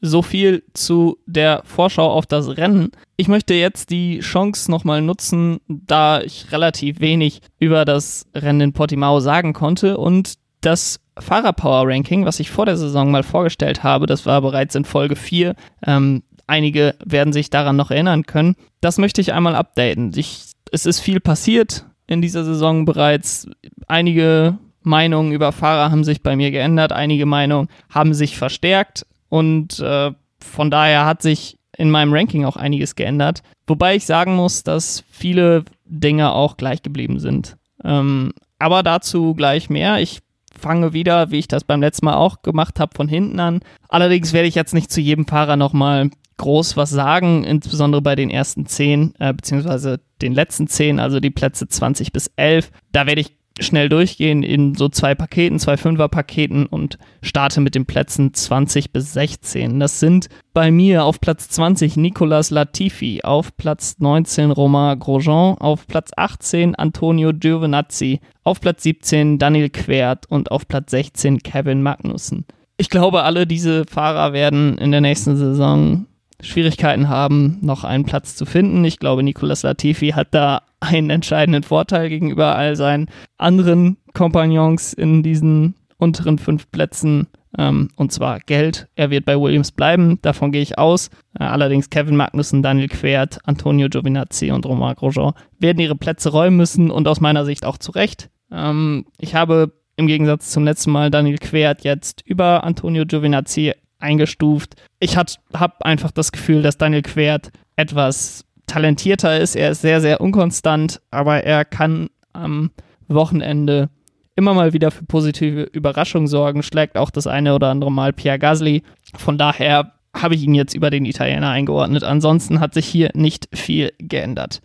So 0.00 0.22
viel 0.22 0.64
zu 0.72 1.18
der 1.26 1.62
Vorschau 1.64 2.10
auf 2.10 2.26
das 2.26 2.56
Rennen. 2.56 2.90
Ich 3.16 3.28
möchte 3.28 3.54
jetzt 3.54 3.90
die 3.90 4.18
Chance 4.20 4.70
nochmal 4.70 5.00
nutzen, 5.00 5.60
da 5.68 6.20
ich 6.20 6.50
relativ 6.50 6.98
wenig 7.00 7.40
über 7.60 7.84
das 7.84 8.26
Rennen 8.34 8.60
in 8.60 8.72
Portimao 8.72 9.20
sagen 9.20 9.52
konnte 9.52 9.98
und 9.98 10.34
das 10.62 11.00
Fahrerpower-Ranking, 11.18 12.24
was 12.24 12.40
ich 12.40 12.50
vor 12.50 12.66
der 12.66 12.76
Saison 12.76 13.10
mal 13.10 13.22
vorgestellt 13.22 13.82
habe, 13.82 14.06
das 14.06 14.24
war 14.24 14.40
bereits 14.40 14.74
in 14.74 14.84
Folge 14.84 15.16
4. 15.16 15.54
Ähm, 15.86 16.22
einige 16.46 16.94
werden 17.04 17.32
sich 17.32 17.50
daran 17.50 17.76
noch 17.76 17.90
erinnern 17.90 18.24
können. 18.24 18.56
Das 18.80 18.98
möchte 18.98 19.20
ich 19.20 19.32
einmal 19.32 19.54
updaten. 19.54 20.12
Ich, 20.16 20.52
es 20.70 20.86
ist 20.86 21.00
viel 21.00 21.20
passiert 21.20 21.84
in 22.06 22.22
dieser 22.22 22.44
Saison 22.44 22.84
bereits. 22.84 23.46
Einige 23.88 24.58
Meinungen 24.82 25.32
über 25.32 25.52
Fahrer 25.52 25.90
haben 25.90 26.04
sich 26.04 26.22
bei 26.22 26.34
mir 26.36 26.50
geändert, 26.50 26.92
einige 26.92 27.26
Meinungen 27.26 27.68
haben 27.88 28.14
sich 28.14 28.36
verstärkt 28.36 29.06
und 29.28 29.78
äh, 29.80 30.12
von 30.40 30.70
daher 30.70 31.06
hat 31.06 31.22
sich 31.22 31.58
in 31.76 31.90
meinem 31.90 32.12
Ranking 32.12 32.44
auch 32.44 32.56
einiges 32.56 32.96
geändert. 32.96 33.42
Wobei 33.66 33.96
ich 33.96 34.04
sagen 34.04 34.34
muss, 34.34 34.62
dass 34.62 35.04
viele 35.10 35.64
Dinge 35.86 36.32
auch 36.32 36.56
gleich 36.56 36.82
geblieben 36.82 37.18
sind. 37.18 37.56
Ähm, 37.84 38.32
aber 38.58 38.82
dazu 38.82 39.34
gleich 39.34 39.70
mehr. 39.70 40.00
Ich 40.00 40.20
fange 40.58 40.92
wieder, 40.92 41.30
wie 41.30 41.38
ich 41.38 41.48
das 41.48 41.64
beim 41.64 41.80
letzten 41.80 42.06
Mal 42.06 42.14
auch 42.14 42.42
gemacht 42.42 42.80
habe, 42.80 42.94
von 42.94 43.08
hinten 43.08 43.40
an. 43.40 43.60
Allerdings 43.88 44.32
werde 44.32 44.48
ich 44.48 44.54
jetzt 44.54 44.74
nicht 44.74 44.90
zu 44.90 45.00
jedem 45.00 45.26
Fahrer 45.26 45.56
nochmal 45.56 46.10
groß 46.38 46.76
was 46.76 46.90
sagen, 46.90 47.44
insbesondere 47.44 48.02
bei 48.02 48.16
den 48.16 48.30
ersten 48.30 48.66
zehn, 48.66 49.14
äh, 49.18 49.32
beziehungsweise 49.32 50.00
den 50.20 50.32
letzten 50.32 50.66
zehn, 50.66 50.98
also 50.98 51.20
die 51.20 51.30
Plätze 51.30 51.68
20 51.68 52.12
bis 52.12 52.32
11. 52.36 52.70
Da 52.90 53.06
werde 53.06 53.20
ich 53.20 53.36
schnell 53.62 53.88
durchgehen 53.88 54.42
in 54.42 54.74
so 54.74 54.88
zwei 54.88 55.14
Paketen, 55.14 55.58
zwei 55.58 55.76
Fünfer-Paketen 55.76 56.66
und 56.66 56.98
starte 57.22 57.60
mit 57.60 57.74
den 57.74 57.86
Plätzen 57.86 58.34
20 58.34 58.92
bis 58.92 59.12
16. 59.12 59.80
Das 59.80 60.00
sind 60.00 60.28
bei 60.52 60.70
mir 60.70 61.04
auf 61.04 61.20
Platz 61.20 61.48
20 61.48 61.96
Nicolas 61.96 62.50
Latifi, 62.50 63.22
auf 63.22 63.56
Platz 63.56 63.96
19 63.98 64.50
Romain 64.50 64.98
Grosjean, 64.98 65.56
auf 65.58 65.86
Platz 65.86 66.10
18 66.16 66.74
Antonio 66.74 67.32
Giovinazzi, 67.32 68.20
auf 68.44 68.60
Platz 68.60 68.82
17 68.82 69.38
Daniel 69.38 69.70
Quert 69.70 70.26
und 70.28 70.50
auf 70.50 70.68
Platz 70.68 70.90
16 70.90 71.42
Kevin 71.42 71.82
Magnussen. 71.82 72.44
Ich 72.76 72.90
glaube, 72.90 73.22
alle 73.22 73.46
diese 73.46 73.84
Fahrer 73.84 74.32
werden 74.32 74.76
in 74.78 74.90
der 74.90 75.00
nächsten 75.00 75.36
Saison 75.36 76.06
Schwierigkeiten 76.40 77.08
haben, 77.08 77.58
noch 77.62 77.84
einen 77.84 78.04
Platz 78.04 78.34
zu 78.34 78.44
finden. 78.44 78.84
Ich 78.84 78.98
glaube, 78.98 79.22
Nicolas 79.22 79.62
Latifi 79.62 80.10
hat 80.10 80.28
da 80.32 80.62
einen 80.82 81.10
entscheidenden 81.10 81.62
Vorteil 81.62 82.08
gegenüber 82.08 82.56
all 82.56 82.76
seinen 82.76 83.06
anderen 83.38 83.98
Kompagnons 84.14 84.92
in 84.92 85.22
diesen 85.22 85.74
unteren 85.96 86.38
fünf 86.38 86.70
Plätzen. 86.70 87.28
Ähm, 87.56 87.88
und 87.96 88.12
zwar 88.12 88.40
Geld. 88.40 88.88
Er 88.94 89.10
wird 89.10 89.26
bei 89.26 89.38
Williams 89.38 89.72
bleiben, 89.72 90.18
davon 90.22 90.52
gehe 90.52 90.62
ich 90.62 90.78
aus. 90.78 91.10
Äh, 91.38 91.44
allerdings 91.44 91.90
Kevin 91.90 92.16
Magnussen, 92.16 92.62
Daniel 92.62 92.88
Quert, 92.88 93.38
Antonio 93.44 93.88
Giovinazzi 93.88 94.50
und 94.50 94.64
Romain 94.64 94.94
Grosjean 94.94 95.34
werden 95.58 95.78
ihre 95.78 95.94
Plätze 95.94 96.30
räumen 96.30 96.56
müssen 96.56 96.90
und 96.90 97.06
aus 97.06 97.20
meiner 97.20 97.44
Sicht 97.44 97.64
auch 97.66 97.76
zu 97.76 97.92
Recht. 97.92 98.30
Ähm, 98.50 99.04
ich 99.18 99.34
habe 99.34 99.72
im 99.96 100.06
Gegensatz 100.06 100.50
zum 100.50 100.64
letzten 100.64 100.90
Mal 100.90 101.10
Daniel 101.10 101.38
Quert 101.38 101.84
jetzt 101.84 102.22
über 102.24 102.64
Antonio 102.64 103.04
Giovinazzi 103.04 103.74
eingestuft. 103.98 104.74
Ich 104.98 105.16
habe 105.16 105.74
einfach 105.80 106.10
das 106.10 106.32
Gefühl, 106.32 106.62
dass 106.62 106.78
Daniel 106.78 107.02
Quert 107.02 107.50
etwas 107.76 108.46
talentierter 108.72 109.38
ist. 109.38 109.54
Er 109.54 109.70
ist 109.70 109.82
sehr, 109.82 110.00
sehr 110.00 110.20
unkonstant, 110.20 111.00
aber 111.10 111.44
er 111.44 111.64
kann 111.64 112.08
am 112.32 112.70
Wochenende 113.08 113.90
immer 114.34 114.54
mal 114.54 114.72
wieder 114.72 114.90
für 114.90 115.04
positive 115.04 115.62
Überraschungen 115.64 116.26
sorgen, 116.26 116.62
schlägt 116.62 116.96
auch 116.96 117.10
das 117.10 117.26
eine 117.26 117.54
oder 117.54 117.68
andere 117.68 117.92
Mal 117.92 118.14
Pierre 118.14 118.38
Gasly. 118.38 118.82
Von 119.16 119.36
daher 119.36 119.92
habe 120.16 120.34
ich 120.34 120.42
ihn 120.42 120.54
jetzt 120.54 120.74
über 120.74 120.90
den 120.90 121.04
Italiener 121.04 121.50
eingeordnet. 121.50 122.02
Ansonsten 122.02 122.60
hat 122.60 122.72
sich 122.72 122.86
hier 122.86 123.10
nicht 123.14 123.48
viel 123.52 123.92
geändert. 123.98 124.62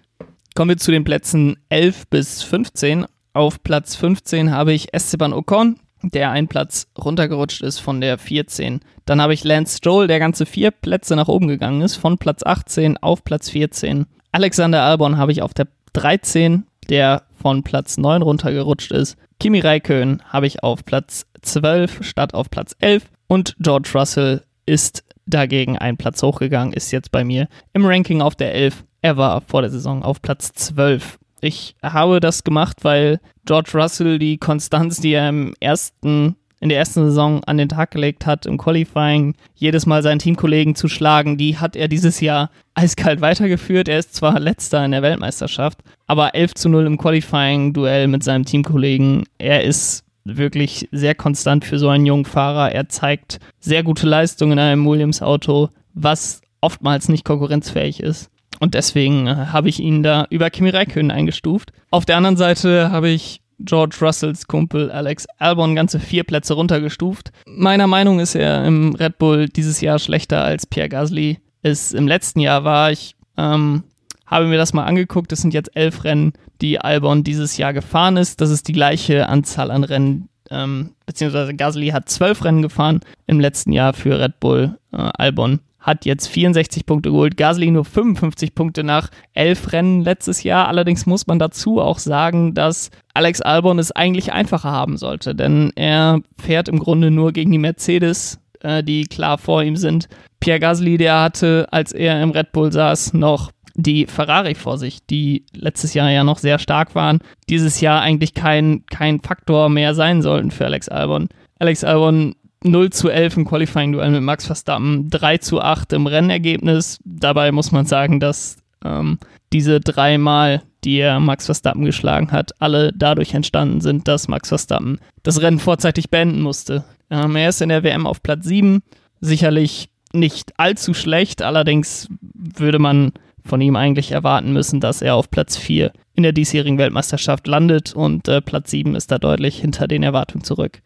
Kommen 0.55 0.69
wir 0.69 0.77
zu 0.77 0.91
den 0.91 1.03
Plätzen 1.03 1.57
11 1.69 2.07
bis 2.07 2.43
15. 2.43 3.05
Auf 3.33 3.61
Platz 3.61 3.95
15 3.95 4.51
habe 4.51 4.73
ich 4.73 4.93
Esteban 4.93 5.33
Ocon, 5.33 5.77
der 6.01 6.31
einen 6.31 6.47
Platz 6.47 6.87
runtergerutscht 6.97 7.61
ist 7.61 7.79
von 7.79 8.01
der 8.01 8.17
14. 8.17 8.81
Dann 9.05 9.21
habe 9.21 9.33
ich 9.33 9.43
Lance 9.43 9.77
Stroll, 9.77 10.07
der 10.07 10.19
ganze 10.19 10.45
vier 10.45 10.71
Plätze 10.71 11.15
nach 11.15 11.27
oben 11.27 11.47
gegangen 11.47 11.81
ist, 11.81 11.95
von 11.95 12.17
Platz 12.17 12.43
18 12.43 12.97
auf 12.97 13.23
Platz 13.23 13.49
14. 13.49 14.05
Alexander 14.31 14.83
Albon 14.83 15.17
habe 15.17 15.31
ich 15.31 15.41
auf 15.41 15.53
der 15.53 15.67
13, 15.93 16.65
der 16.89 17.23
von 17.41 17.63
Platz 17.63 17.97
9 17.97 18.21
runtergerutscht 18.21 18.91
ist. 18.91 19.17
Kimi 19.39 19.59
Räikkönen 19.59 20.21
habe 20.29 20.47
ich 20.47 20.63
auf 20.63 20.83
Platz 20.85 21.25
12 21.41 22.03
statt 22.03 22.33
auf 22.33 22.49
Platz 22.49 22.75
11 22.79 23.05
und 23.27 23.55
George 23.59 23.89
Russell 23.93 24.43
ist 24.65 25.03
dagegen 25.25 25.77
einen 25.77 25.97
Platz 25.97 26.21
hochgegangen, 26.23 26.73
ist 26.73 26.91
jetzt 26.91 27.11
bei 27.11 27.23
mir 27.23 27.47
im 27.73 27.85
Ranking 27.85 28.21
auf 28.21 28.35
der 28.35 28.53
11. 28.53 28.83
Er 29.01 29.17
war 29.17 29.41
vor 29.41 29.61
der 29.61 29.71
Saison 29.71 30.03
auf 30.03 30.21
Platz 30.21 30.51
12. 30.53 31.19
Ich 31.41 31.75
habe 31.83 32.19
das 32.19 32.43
gemacht, 32.43 32.77
weil 32.83 33.19
George 33.45 33.71
Russell 33.73 34.19
die 34.19 34.37
Konstanz, 34.37 34.99
die 34.99 35.13
er 35.13 35.29
im 35.29 35.53
ersten, 35.59 36.35
in 36.59 36.69
der 36.69 36.79
ersten 36.79 37.05
Saison 37.05 37.43
an 37.43 37.57
den 37.57 37.69
Tag 37.69 37.91
gelegt 37.91 38.25
hat, 38.25 38.45
im 38.45 38.57
Qualifying, 38.57 39.35
jedes 39.55 39.85
Mal 39.85 40.01
seinen 40.01 40.19
Teamkollegen 40.19 40.75
zu 40.75 40.87
schlagen, 40.87 41.37
die 41.37 41.57
hat 41.57 41.75
er 41.75 41.87
dieses 41.87 42.19
Jahr 42.19 42.49
eiskalt 42.73 43.21
weitergeführt. 43.21 43.87
Er 43.87 43.99
ist 43.99 44.15
zwar 44.15 44.39
letzter 44.39 44.83
in 44.83 44.91
der 44.91 45.03
Weltmeisterschaft, 45.03 45.79
aber 46.07 46.33
11 46.33 46.55
zu 46.55 46.69
0 46.69 46.85
im 46.87 46.97
Qualifying-Duell 46.97 48.07
mit 48.07 48.23
seinem 48.23 48.45
Teamkollegen. 48.45 49.25
Er 49.37 49.63
ist 49.63 50.03
wirklich 50.25 50.89
sehr 50.91 51.15
konstant 51.15 51.63
für 51.65 51.79
so 51.79 51.89
einen 51.89 52.05
jungen 52.05 52.25
Fahrer. 52.25 52.71
Er 52.71 52.89
zeigt 52.89 53.39
sehr 53.59 53.83
gute 53.83 54.07
Leistungen 54.07 54.53
in 54.53 54.59
einem 54.59 54.85
Williams-Auto, 54.85 55.69
was 55.93 56.41
oftmals 56.61 57.07
nicht 57.09 57.23
konkurrenzfähig 57.23 58.01
ist. 58.01 58.29
Und 58.59 58.73
deswegen 58.73 59.27
äh, 59.27 59.35
habe 59.51 59.69
ich 59.69 59.79
ihn 59.79 60.03
da 60.03 60.27
über 60.29 60.49
Kimi 60.49 60.69
Räikkönen 60.69 61.11
eingestuft. 61.11 61.71
Auf 61.91 62.05
der 62.05 62.17
anderen 62.17 62.37
Seite 62.37 62.91
habe 62.91 63.09
ich 63.09 63.41
George 63.59 63.95
Russells 64.01 64.47
Kumpel 64.47 64.91
Alex 64.91 65.25
Albon 65.39 65.75
ganze 65.75 65.99
vier 65.99 66.23
Plätze 66.23 66.53
runtergestuft. 66.53 67.31
Meiner 67.47 67.87
Meinung 67.87 68.19
ist 68.19 68.35
er 68.35 68.65
im 68.65 68.93
Red 68.93 69.17
Bull 69.17 69.47
dieses 69.47 69.81
Jahr 69.81 69.99
schlechter 69.99 70.43
als 70.43 70.67
Pierre 70.67 70.89
Gasly 70.89 71.39
es 71.67 71.93
im 71.93 72.07
letzten 72.07 72.39
Jahr 72.39 72.63
war. 72.63 72.91
Ich 72.91 73.15
ähm, 73.37 73.83
habe 74.25 74.45
mir 74.45 74.57
das 74.57 74.73
mal 74.73 74.85
angeguckt. 74.85 75.31
Es 75.31 75.41
sind 75.41 75.53
jetzt 75.53 75.75
elf 75.75 76.03
Rennen, 76.03 76.33
die 76.61 76.79
Albon 76.79 77.23
dieses 77.23 77.57
Jahr 77.57 77.73
gefahren 77.73 78.17
ist. 78.17 78.41
Das 78.41 78.49
ist 78.49 78.67
die 78.67 78.73
gleiche 78.73 79.29
Anzahl 79.29 79.71
an 79.71 79.83
Rennen, 79.83 80.29
ähm, 80.49 80.91
beziehungsweise 81.05 81.55
Gasly 81.55 81.89
hat 81.89 82.09
zwölf 82.09 82.43
Rennen 82.43 82.61
gefahren 82.61 83.01
im 83.25 83.39
letzten 83.39 83.71
Jahr 83.71 83.93
für 83.93 84.19
Red 84.19 84.39
Bull. 84.39 84.77
Äh, 84.91 84.97
Albon 84.97 85.59
hat 85.79 86.05
jetzt 86.05 86.27
64 86.27 86.85
Punkte 86.85 87.11
geholt. 87.11 87.37
Gasly 87.37 87.71
nur 87.71 87.85
55 87.85 88.55
Punkte 88.55 88.83
nach 88.83 89.09
elf 89.33 89.71
Rennen 89.71 90.03
letztes 90.03 90.43
Jahr. 90.43 90.67
Allerdings 90.67 91.05
muss 91.05 91.27
man 91.27 91.39
dazu 91.39 91.79
auch 91.79 91.99
sagen, 91.99 92.53
dass 92.53 92.89
Alex 93.13 93.41
Albon 93.41 93.79
es 93.79 93.91
eigentlich 93.91 94.33
einfacher 94.33 94.71
haben 94.71 94.97
sollte, 94.97 95.35
denn 95.35 95.71
er 95.75 96.19
fährt 96.37 96.67
im 96.67 96.79
Grunde 96.79 97.11
nur 97.11 97.31
gegen 97.31 97.51
die 97.51 97.57
Mercedes, 97.57 98.39
äh, 98.61 98.83
die 98.83 99.05
klar 99.05 99.37
vor 99.37 99.63
ihm 99.63 99.75
sind. 99.75 100.07
Pierre 100.39 100.59
Gasly, 100.59 100.97
der 100.97 101.21
hatte, 101.21 101.67
als 101.71 101.93
er 101.93 102.21
im 102.21 102.31
Red 102.31 102.51
Bull 102.51 102.71
saß, 102.71 103.13
noch 103.13 103.51
die 103.75 104.07
Ferrari 104.07 104.55
vor 104.55 104.77
sich, 104.77 105.05
die 105.05 105.45
letztes 105.53 105.93
Jahr 105.93 106.09
ja 106.09 106.23
noch 106.23 106.39
sehr 106.39 106.57
stark 106.59 106.95
waren, 106.95 107.19
dieses 107.47 107.79
Jahr 107.79 108.01
eigentlich 108.01 108.33
kein, 108.33 108.83
kein 108.87 109.19
Faktor 109.21 109.69
mehr 109.69 109.93
sein 109.93 110.21
sollten 110.21 110.51
für 110.51 110.65
Alex 110.65 110.89
Albon. 110.89 111.29
Alex 111.59 111.83
Albon 111.83 112.35
0 112.63 112.89
zu 112.89 113.09
11 113.09 113.37
im 113.37 113.45
Qualifying-Duell 113.45 114.11
mit 114.11 114.21
Max 114.21 114.45
Verstappen, 114.45 115.09
3 115.09 115.37
zu 115.37 115.61
8 115.61 115.93
im 115.93 116.07
Rennergebnis. 116.07 116.99
Dabei 117.03 117.51
muss 117.51 117.71
man 117.71 117.85
sagen, 117.85 118.19
dass 118.19 118.57
ähm, 118.83 119.19
diese 119.53 119.79
dreimal, 119.79 120.63
die 120.83 120.97
er 120.97 121.19
Max 121.19 121.45
Verstappen 121.45 121.85
geschlagen 121.85 122.31
hat, 122.31 122.51
alle 122.59 122.91
dadurch 122.93 123.33
entstanden 123.33 123.81
sind, 123.81 124.07
dass 124.07 124.27
Max 124.27 124.49
Verstappen 124.49 124.99
das 125.23 125.41
Rennen 125.41 125.59
vorzeitig 125.59 126.09
beenden 126.09 126.41
musste. 126.41 126.83
Ähm, 127.09 127.35
er 127.35 127.49
ist 127.49 127.61
in 127.61 127.69
der 127.69 127.83
WM 127.83 128.05
auf 128.05 128.21
Platz 128.21 128.45
7, 128.45 128.81
sicherlich 129.21 129.89
nicht 130.13 130.59
allzu 130.59 130.93
schlecht, 130.93 131.41
allerdings 131.41 132.09
würde 132.21 132.79
man 132.79 133.11
von 133.43 133.61
ihm 133.61 133.75
eigentlich 133.75 134.11
erwarten 134.11 134.51
müssen, 134.51 134.79
dass 134.79 135.01
er 135.01 135.15
auf 135.15 135.29
Platz 135.31 135.57
4 135.57 135.91
in 136.15 136.23
der 136.23 136.33
diesjährigen 136.33 136.77
Weltmeisterschaft 136.77 137.47
landet 137.47 137.93
und 137.93 138.27
äh, 138.27 138.41
Platz 138.41 138.71
7 138.71 138.95
ist 138.95 139.11
da 139.11 139.19
deutlich 139.19 139.59
hinter 139.59 139.87
den 139.87 140.03
Erwartungen 140.03 140.43
zurück. 140.43 140.81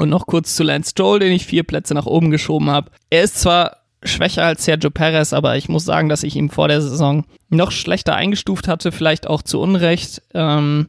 Und 0.00 0.08
noch 0.08 0.26
kurz 0.26 0.56
zu 0.56 0.62
Lance 0.62 0.92
Stroll, 0.92 1.18
den 1.18 1.30
ich 1.30 1.44
vier 1.44 1.62
Plätze 1.62 1.92
nach 1.92 2.06
oben 2.06 2.30
geschoben 2.30 2.70
habe. 2.70 2.90
Er 3.10 3.22
ist 3.22 3.38
zwar 3.38 3.76
schwächer 4.02 4.46
als 4.46 4.64
Sergio 4.64 4.88
Perez, 4.88 5.34
aber 5.34 5.58
ich 5.58 5.68
muss 5.68 5.84
sagen, 5.84 6.08
dass 6.08 6.22
ich 6.22 6.36
ihn 6.36 6.48
vor 6.48 6.68
der 6.68 6.80
Saison 6.80 7.26
noch 7.50 7.70
schlechter 7.70 8.14
eingestuft 8.14 8.66
hatte, 8.66 8.92
vielleicht 8.92 9.26
auch 9.26 9.42
zu 9.42 9.60
Unrecht. 9.60 10.22
Ähm, 10.32 10.88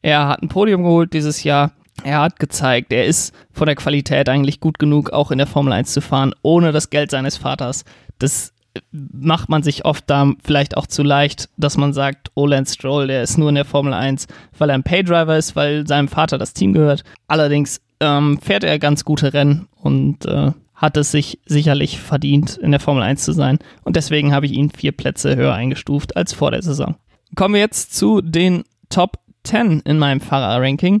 er 0.00 0.28
hat 0.28 0.42
ein 0.42 0.48
Podium 0.48 0.84
geholt 0.84 1.12
dieses 1.12 1.42
Jahr. 1.42 1.72
Er 2.04 2.20
hat 2.20 2.38
gezeigt, 2.38 2.92
er 2.92 3.04
ist 3.04 3.34
von 3.50 3.66
der 3.66 3.74
Qualität 3.74 4.28
eigentlich 4.28 4.60
gut 4.60 4.78
genug, 4.78 5.10
auch 5.10 5.32
in 5.32 5.38
der 5.38 5.48
Formel 5.48 5.72
1 5.72 5.92
zu 5.92 6.00
fahren, 6.00 6.32
ohne 6.42 6.70
das 6.70 6.88
Geld 6.88 7.10
seines 7.10 7.38
Vaters. 7.38 7.84
Das 8.20 8.52
macht 8.92 9.48
man 9.48 9.64
sich 9.64 9.84
oft 9.84 10.08
da 10.08 10.34
vielleicht 10.44 10.76
auch 10.76 10.86
zu 10.86 11.02
leicht, 11.02 11.48
dass 11.56 11.76
man 11.76 11.92
sagt, 11.92 12.30
oh, 12.34 12.46
Lance 12.46 12.74
Stroll, 12.74 13.08
der 13.08 13.24
ist 13.24 13.38
nur 13.38 13.48
in 13.48 13.56
der 13.56 13.64
Formel 13.64 13.92
1, 13.92 14.28
weil 14.56 14.70
er 14.70 14.76
ein 14.76 14.84
Paydriver 14.84 15.36
ist, 15.36 15.56
weil 15.56 15.84
seinem 15.88 16.06
Vater 16.06 16.38
das 16.38 16.52
Team 16.52 16.72
gehört. 16.72 17.02
Allerdings 17.26 17.80
ähm, 18.02 18.38
fährt 18.42 18.64
er 18.64 18.78
ganz 18.78 19.04
gute 19.04 19.32
Rennen 19.32 19.68
und 19.80 20.26
äh, 20.26 20.50
hat 20.74 20.96
es 20.96 21.12
sich 21.12 21.38
sicherlich 21.46 22.00
verdient, 22.00 22.56
in 22.56 22.72
der 22.72 22.80
Formel 22.80 23.04
1 23.04 23.24
zu 23.24 23.32
sein. 23.32 23.60
Und 23.84 23.94
deswegen 23.94 24.34
habe 24.34 24.46
ich 24.46 24.52
ihn 24.52 24.70
vier 24.70 24.92
Plätze 24.92 25.36
höher 25.36 25.54
eingestuft 25.54 26.16
als 26.16 26.32
vor 26.32 26.50
der 26.50 26.62
Saison. 26.62 26.96
Kommen 27.36 27.54
wir 27.54 27.60
jetzt 27.60 27.94
zu 27.94 28.20
den 28.20 28.64
Top 28.88 29.18
10 29.44 29.80
in 29.84 29.98
meinem 29.98 30.20
Fahrerranking. 30.20 31.00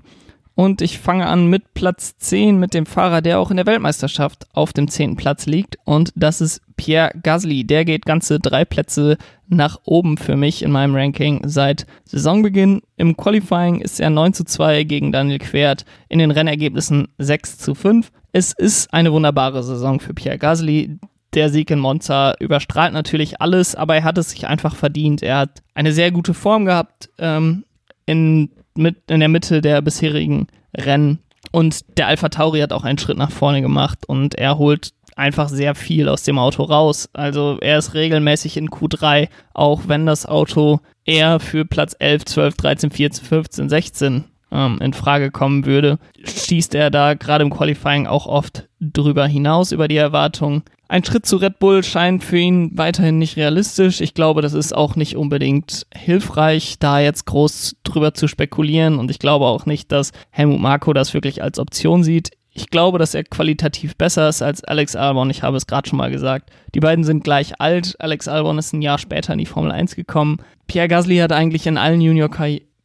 Und 0.54 0.82
ich 0.82 0.98
fange 0.98 1.26
an 1.26 1.46
mit 1.46 1.72
Platz 1.74 2.16
10 2.18 2.58
mit 2.58 2.74
dem 2.74 2.84
Fahrer, 2.84 3.22
der 3.22 3.40
auch 3.40 3.50
in 3.50 3.56
der 3.56 3.66
Weltmeisterschaft 3.66 4.46
auf 4.52 4.72
dem 4.72 4.88
10. 4.88 5.16
Platz 5.16 5.46
liegt. 5.46 5.78
Und 5.84 6.12
das 6.14 6.40
ist 6.40 6.60
Pierre 6.76 7.12
Gasly. 7.22 7.64
Der 7.64 7.84
geht 7.84 8.04
ganze 8.04 8.38
drei 8.38 8.64
Plätze 8.64 9.16
nach 9.48 9.80
oben 9.84 10.18
für 10.18 10.36
mich 10.36 10.62
in 10.62 10.70
meinem 10.70 10.94
Ranking 10.94 11.42
seit 11.44 11.86
Saisonbeginn. 12.04 12.82
Im 12.96 13.16
Qualifying 13.16 13.80
ist 13.80 14.00
er 14.00 14.10
9 14.10 14.34
zu 14.34 14.44
2 14.44 14.84
gegen 14.84 15.12
Daniel 15.12 15.38
Quert, 15.38 15.84
in 16.08 16.18
den 16.18 16.30
Rennergebnissen 16.30 17.08
6 17.18 17.58
zu 17.58 17.74
5. 17.74 18.10
Es 18.32 18.52
ist 18.52 18.92
eine 18.92 19.12
wunderbare 19.12 19.62
Saison 19.62 20.00
für 20.00 20.14
Pierre 20.14 20.38
Gasly. 20.38 20.98
Der 21.34 21.48
Sieg 21.48 21.70
in 21.70 21.78
Monza 21.78 22.34
überstrahlt 22.40 22.92
natürlich 22.92 23.40
alles, 23.40 23.74
aber 23.74 23.96
er 23.96 24.04
hat 24.04 24.18
es 24.18 24.30
sich 24.30 24.46
einfach 24.46 24.74
verdient. 24.74 25.22
Er 25.22 25.38
hat 25.38 25.62
eine 25.74 25.92
sehr 25.92 26.10
gute 26.10 26.34
Form 26.34 26.66
gehabt 26.66 27.08
ähm, 27.18 27.64
in 28.04 28.50
mit 28.76 29.10
in 29.10 29.20
der 29.20 29.28
Mitte 29.28 29.60
der 29.60 29.82
bisherigen 29.82 30.46
Rennen. 30.76 31.18
Und 31.50 31.98
der 31.98 32.06
Alpha 32.06 32.28
Tauri 32.28 32.60
hat 32.60 32.72
auch 32.72 32.84
einen 32.84 32.98
Schritt 32.98 33.18
nach 33.18 33.30
vorne 33.30 33.60
gemacht 33.60 34.06
und 34.06 34.34
er 34.36 34.58
holt 34.58 34.92
einfach 35.16 35.48
sehr 35.48 35.74
viel 35.74 36.08
aus 36.08 36.22
dem 36.22 36.38
Auto 36.38 36.62
raus. 36.62 37.08
Also 37.12 37.58
er 37.60 37.78
ist 37.78 37.94
regelmäßig 37.94 38.56
in 38.56 38.70
Q3, 38.70 39.28
auch 39.52 39.82
wenn 39.86 40.06
das 40.06 40.24
Auto 40.24 40.80
eher 41.04 41.40
für 41.40 41.64
Platz 41.64 41.94
11, 41.98 42.24
12, 42.24 42.56
13, 42.56 42.90
14, 42.90 43.24
15, 43.26 43.68
16 43.68 44.24
ähm, 44.52 44.78
in 44.80 44.92
Frage 44.92 45.30
kommen 45.30 45.66
würde, 45.66 45.98
schießt 46.24 46.74
er 46.74 46.90
da 46.90 47.14
gerade 47.14 47.42
im 47.42 47.50
Qualifying 47.50 48.06
auch 48.06 48.26
oft 48.26 48.68
drüber 48.80 49.26
hinaus, 49.26 49.72
über 49.72 49.88
die 49.88 49.96
Erwartungen. 49.96 50.62
Ein 50.88 51.04
Schritt 51.04 51.24
zu 51.24 51.38
Red 51.38 51.58
Bull 51.58 51.82
scheint 51.82 52.22
für 52.22 52.36
ihn 52.36 52.76
weiterhin 52.76 53.18
nicht 53.18 53.38
realistisch. 53.38 54.02
Ich 54.02 54.12
glaube, 54.12 54.42
das 54.42 54.52
ist 54.52 54.76
auch 54.76 54.94
nicht 54.94 55.16
unbedingt 55.16 55.86
hilfreich, 55.94 56.76
da 56.78 57.00
jetzt 57.00 57.24
groß 57.24 57.76
drüber 57.82 58.12
zu 58.12 58.28
spekulieren. 58.28 58.98
Und 58.98 59.10
ich 59.10 59.18
glaube 59.18 59.46
auch 59.46 59.64
nicht, 59.64 59.90
dass 59.90 60.12
Helmut 60.28 60.60
Marko 60.60 60.92
das 60.92 61.14
wirklich 61.14 61.42
als 61.42 61.58
Option 61.58 62.04
sieht. 62.04 62.32
Ich 62.54 62.68
glaube, 62.68 62.98
dass 62.98 63.14
er 63.14 63.24
qualitativ 63.24 63.96
besser 63.96 64.28
ist 64.28 64.42
als 64.42 64.62
Alex 64.64 64.94
Albon. 64.94 65.30
Ich 65.30 65.42
habe 65.42 65.56
es 65.56 65.66
gerade 65.66 65.88
schon 65.88 65.96
mal 65.96 66.10
gesagt. 66.10 66.50
Die 66.74 66.80
beiden 66.80 67.04
sind 67.04 67.24
gleich 67.24 67.58
alt. 67.58 67.96
Alex 67.98 68.28
Albon 68.28 68.58
ist 68.58 68.74
ein 68.74 68.82
Jahr 68.82 68.98
später 68.98 69.32
in 69.32 69.38
die 69.38 69.46
Formel 69.46 69.72
1 69.72 69.96
gekommen. 69.96 70.36
Pierre 70.66 70.88
Gasly 70.88 71.16
hat 71.16 71.32
eigentlich 71.32 71.66
in 71.66 71.78
allen 71.78 72.02
Junior 72.02 72.28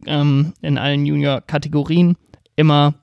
ähm, 0.05 0.53
in 0.61 0.77
allen 0.77 1.05
Junior-Kategorien 1.05 2.17
immer 2.55 2.93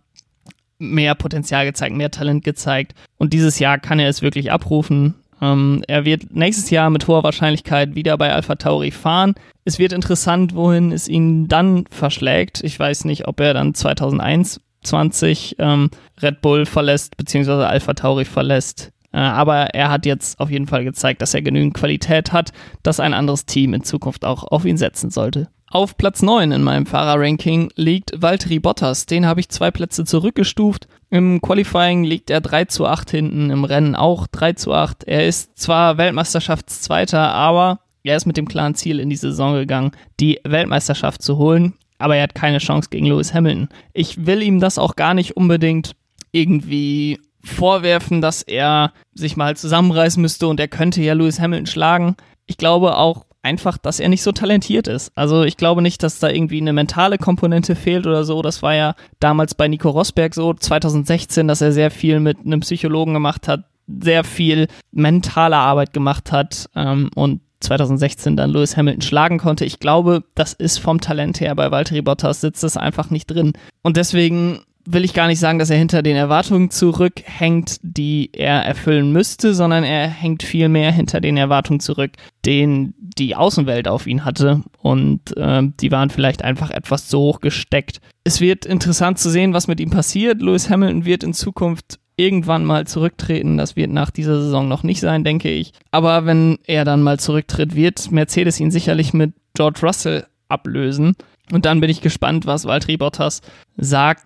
mehr 0.78 1.14
Potenzial 1.14 1.64
gezeigt, 1.64 1.96
mehr 1.96 2.10
Talent 2.10 2.44
gezeigt. 2.44 2.94
Und 3.16 3.32
dieses 3.32 3.58
Jahr 3.58 3.78
kann 3.78 3.98
er 3.98 4.08
es 4.08 4.22
wirklich 4.22 4.52
abrufen. 4.52 5.14
Ähm, 5.40 5.82
er 5.88 6.04
wird 6.04 6.34
nächstes 6.34 6.70
Jahr 6.70 6.90
mit 6.90 7.06
hoher 7.08 7.22
Wahrscheinlichkeit 7.22 7.94
wieder 7.94 8.16
bei 8.18 8.32
Alpha 8.32 8.54
Tauri 8.56 8.90
fahren. 8.90 9.34
Es 9.64 9.78
wird 9.78 9.92
interessant, 9.92 10.54
wohin 10.54 10.92
es 10.92 11.08
ihn 11.08 11.48
dann 11.48 11.84
verschlägt. 11.90 12.62
Ich 12.62 12.78
weiß 12.78 13.04
nicht, 13.04 13.26
ob 13.26 13.40
er 13.40 13.54
dann 13.54 13.74
2021 13.74 15.56
ähm, 15.58 15.90
Red 16.22 16.40
Bull 16.40 16.66
verlässt, 16.66 17.16
beziehungsweise 17.16 17.66
Alpha 17.66 17.94
Tauri 17.94 18.24
verlässt. 18.24 18.92
Äh, 19.12 19.18
aber 19.18 19.74
er 19.74 19.90
hat 19.90 20.06
jetzt 20.06 20.40
auf 20.40 20.50
jeden 20.50 20.66
Fall 20.66 20.84
gezeigt, 20.84 21.22
dass 21.22 21.34
er 21.34 21.42
genügend 21.42 21.74
Qualität 21.74 22.32
hat, 22.32 22.52
dass 22.82 23.00
ein 23.00 23.14
anderes 23.14 23.46
Team 23.46 23.72
in 23.74 23.84
Zukunft 23.84 24.24
auch 24.24 24.44
auf 24.44 24.64
ihn 24.64 24.76
setzen 24.76 25.10
sollte. 25.10 25.48
Auf 25.74 25.96
Platz 25.96 26.22
9 26.22 26.52
in 26.52 26.62
meinem 26.62 26.86
Fahrerranking 26.86 27.68
liegt 27.74 28.12
Valtteri 28.22 28.60
Bottas. 28.60 29.06
Den 29.06 29.26
habe 29.26 29.40
ich 29.40 29.48
zwei 29.48 29.72
Plätze 29.72 30.04
zurückgestuft. 30.04 30.86
Im 31.10 31.42
Qualifying 31.42 32.04
liegt 32.04 32.30
er 32.30 32.40
3 32.40 32.66
zu 32.66 32.86
8 32.86 33.10
hinten, 33.10 33.50
im 33.50 33.64
Rennen 33.64 33.96
auch 33.96 34.28
3 34.28 34.52
zu 34.52 34.72
8. 34.72 35.02
Er 35.02 35.26
ist 35.26 35.58
zwar 35.58 35.98
Weltmeisterschaftszweiter, 35.98 37.18
aber 37.18 37.80
er 38.04 38.16
ist 38.16 38.24
mit 38.24 38.36
dem 38.36 38.46
klaren 38.46 38.76
Ziel 38.76 39.00
in 39.00 39.10
die 39.10 39.16
Saison 39.16 39.54
gegangen, 39.54 39.90
die 40.20 40.38
Weltmeisterschaft 40.44 41.22
zu 41.22 41.38
holen. 41.38 41.74
Aber 41.98 42.14
er 42.14 42.22
hat 42.22 42.36
keine 42.36 42.58
Chance 42.58 42.90
gegen 42.90 43.06
Lewis 43.06 43.34
Hamilton. 43.34 43.68
Ich 43.94 44.26
will 44.26 44.44
ihm 44.44 44.60
das 44.60 44.78
auch 44.78 44.94
gar 44.94 45.12
nicht 45.12 45.36
unbedingt 45.36 45.96
irgendwie 46.30 47.18
vorwerfen, 47.42 48.20
dass 48.20 48.42
er 48.42 48.92
sich 49.12 49.36
mal 49.36 49.56
zusammenreißen 49.56 50.22
müsste 50.22 50.46
und 50.46 50.60
er 50.60 50.68
könnte 50.68 51.02
ja 51.02 51.14
Lewis 51.14 51.40
Hamilton 51.40 51.66
schlagen. 51.66 52.16
Ich 52.46 52.58
glaube 52.58 52.96
auch 52.96 53.24
einfach, 53.44 53.78
dass 53.78 54.00
er 54.00 54.08
nicht 54.08 54.22
so 54.22 54.32
talentiert 54.32 54.88
ist. 54.88 55.12
Also 55.14 55.42
ich 55.44 55.56
glaube 55.56 55.82
nicht, 55.82 56.02
dass 56.02 56.18
da 56.18 56.28
irgendwie 56.28 56.60
eine 56.60 56.72
mentale 56.72 57.18
Komponente 57.18 57.76
fehlt 57.76 58.06
oder 58.06 58.24
so. 58.24 58.42
Das 58.42 58.62
war 58.62 58.74
ja 58.74 58.94
damals 59.20 59.54
bei 59.54 59.68
Nico 59.68 59.90
Rosberg 59.90 60.34
so, 60.34 60.54
2016, 60.54 61.46
dass 61.46 61.60
er 61.60 61.72
sehr 61.72 61.90
viel 61.90 62.20
mit 62.20 62.38
einem 62.40 62.60
Psychologen 62.60 63.14
gemacht 63.14 63.48
hat, 63.48 63.64
sehr 63.86 64.24
viel 64.24 64.68
mentale 64.92 65.56
Arbeit 65.56 65.92
gemacht 65.92 66.32
hat 66.32 66.70
ähm, 66.74 67.10
und 67.14 67.40
2016 67.60 68.36
dann 68.36 68.50
Lewis 68.50 68.76
Hamilton 68.76 69.02
schlagen 69.02 69.38
konnte. 69.38 69.64
Ich 69.64 69.78
glaube, 69.78 70.24
das 70.34 70.52
ist 70.52 70.78
vom 70.78 71.00
Talent 71.00 71.40
her 71.40 71.54
bei 71.54 71.70
Valtteri 71.70 72.02
Bottas 72.02 72.40
sitzt 72.40 72.62
das 72.62 72.76
einfach 72.76 73.10
nicht 73.10 73.26
drin. 73.26 73.52
Und 73.82 73.96
deswegen 73.96 74.60
will 74.86 75.04
ich 75.04 75.14
gar 75.14 75.26
nicht 75.26 75.38
sagen, 75.38 75.58
dass 75.58 75.70
er 75.70 75.78
hinter 75.78 76.02
den 76.02 76.16
Erwartungen 76.16 76.70
zurückhängt, 76.70 77.78
die 77.82 78.30
er 78.32 78.62
erfüllen 78.62 79.12
müsste, 79.12 79.54
sondern 79.54 79.84
er 79.84 80.08
hängt 80.08 80.42
viel 80.42 80.68
mehr 80.68 80.92
hinter 80.92 81.20
den 81.20 81.36
Erwartungen 81.36 81.80
zurück, 81.80 82.12
den 82.44 82.94
die 82.98 83.36
Außenwelt 83.36 83.88
auf 83.88 84.06
ihn 84.06 84.24
hatte. 84.24 84.62
Und 84.78 85.36
äh, 85.36 85.62
die 85.80 85.90
waren 85.90 86.10
vielleicht 86.10 86.42
einfach 86.42 86.70
etwas 86.70 87.08
zu 87.08 87.18
hoch 87.18 87.40
gesteckt. 87.40 88.00
Es 88.24 88.40
wird 88.40 88.66
interessant 88.66 89.18
zu 89.18 89.30
sehen, 89.30 89.54
was 89.54 89.68
mit 89.68 89.80
ihm 89.80 89.90
passiert. 89.90 90.42
Lewis 90.42 90.70
Hamilton 90.70 91.04
wird 91.04 91.24
in 91.24 91.34
Zukunft 91.34 91.98
irgendwann 92.16 92.64
mal 92.64 92.86
zurücktreten. 92.86 93.56
Das 93.56 93.76
wird 93.76 93.90
nach 93.90 94.10
dieser 94.10 94.40
Saison 94.40 94.68
noch 94.68 94.82
nicht 94.82 95.00
sein, 95.00 95.24
denke 95.24 95.50
ich. 95.50 95.72
Aber 95.90 96.26
wenn 96.26 96.58
er 96.66 96.84
dann 96.84 97.02
mal 97.02 97.18
zurücktritt, 97.18 97.74
wird 97.74 98.10
Mercedes 98.12 98.60
ihn 98.60 98.70
sicherlich 98.70 99.12
mit 99.12 99.32
George 99.54 99.80
Russell 99.82 100.26
ablösen. 100.48 101.16
Und 101.52 101.66
dann 101.66 101.80
bin 101.80 101.90
ich 101.90 102.00
gespannt, 102.00 102.46
was 102.46 102.64
Valtteri 102.64 102.96
Bottas 102.96 103.42
sagt, 103.76 104.24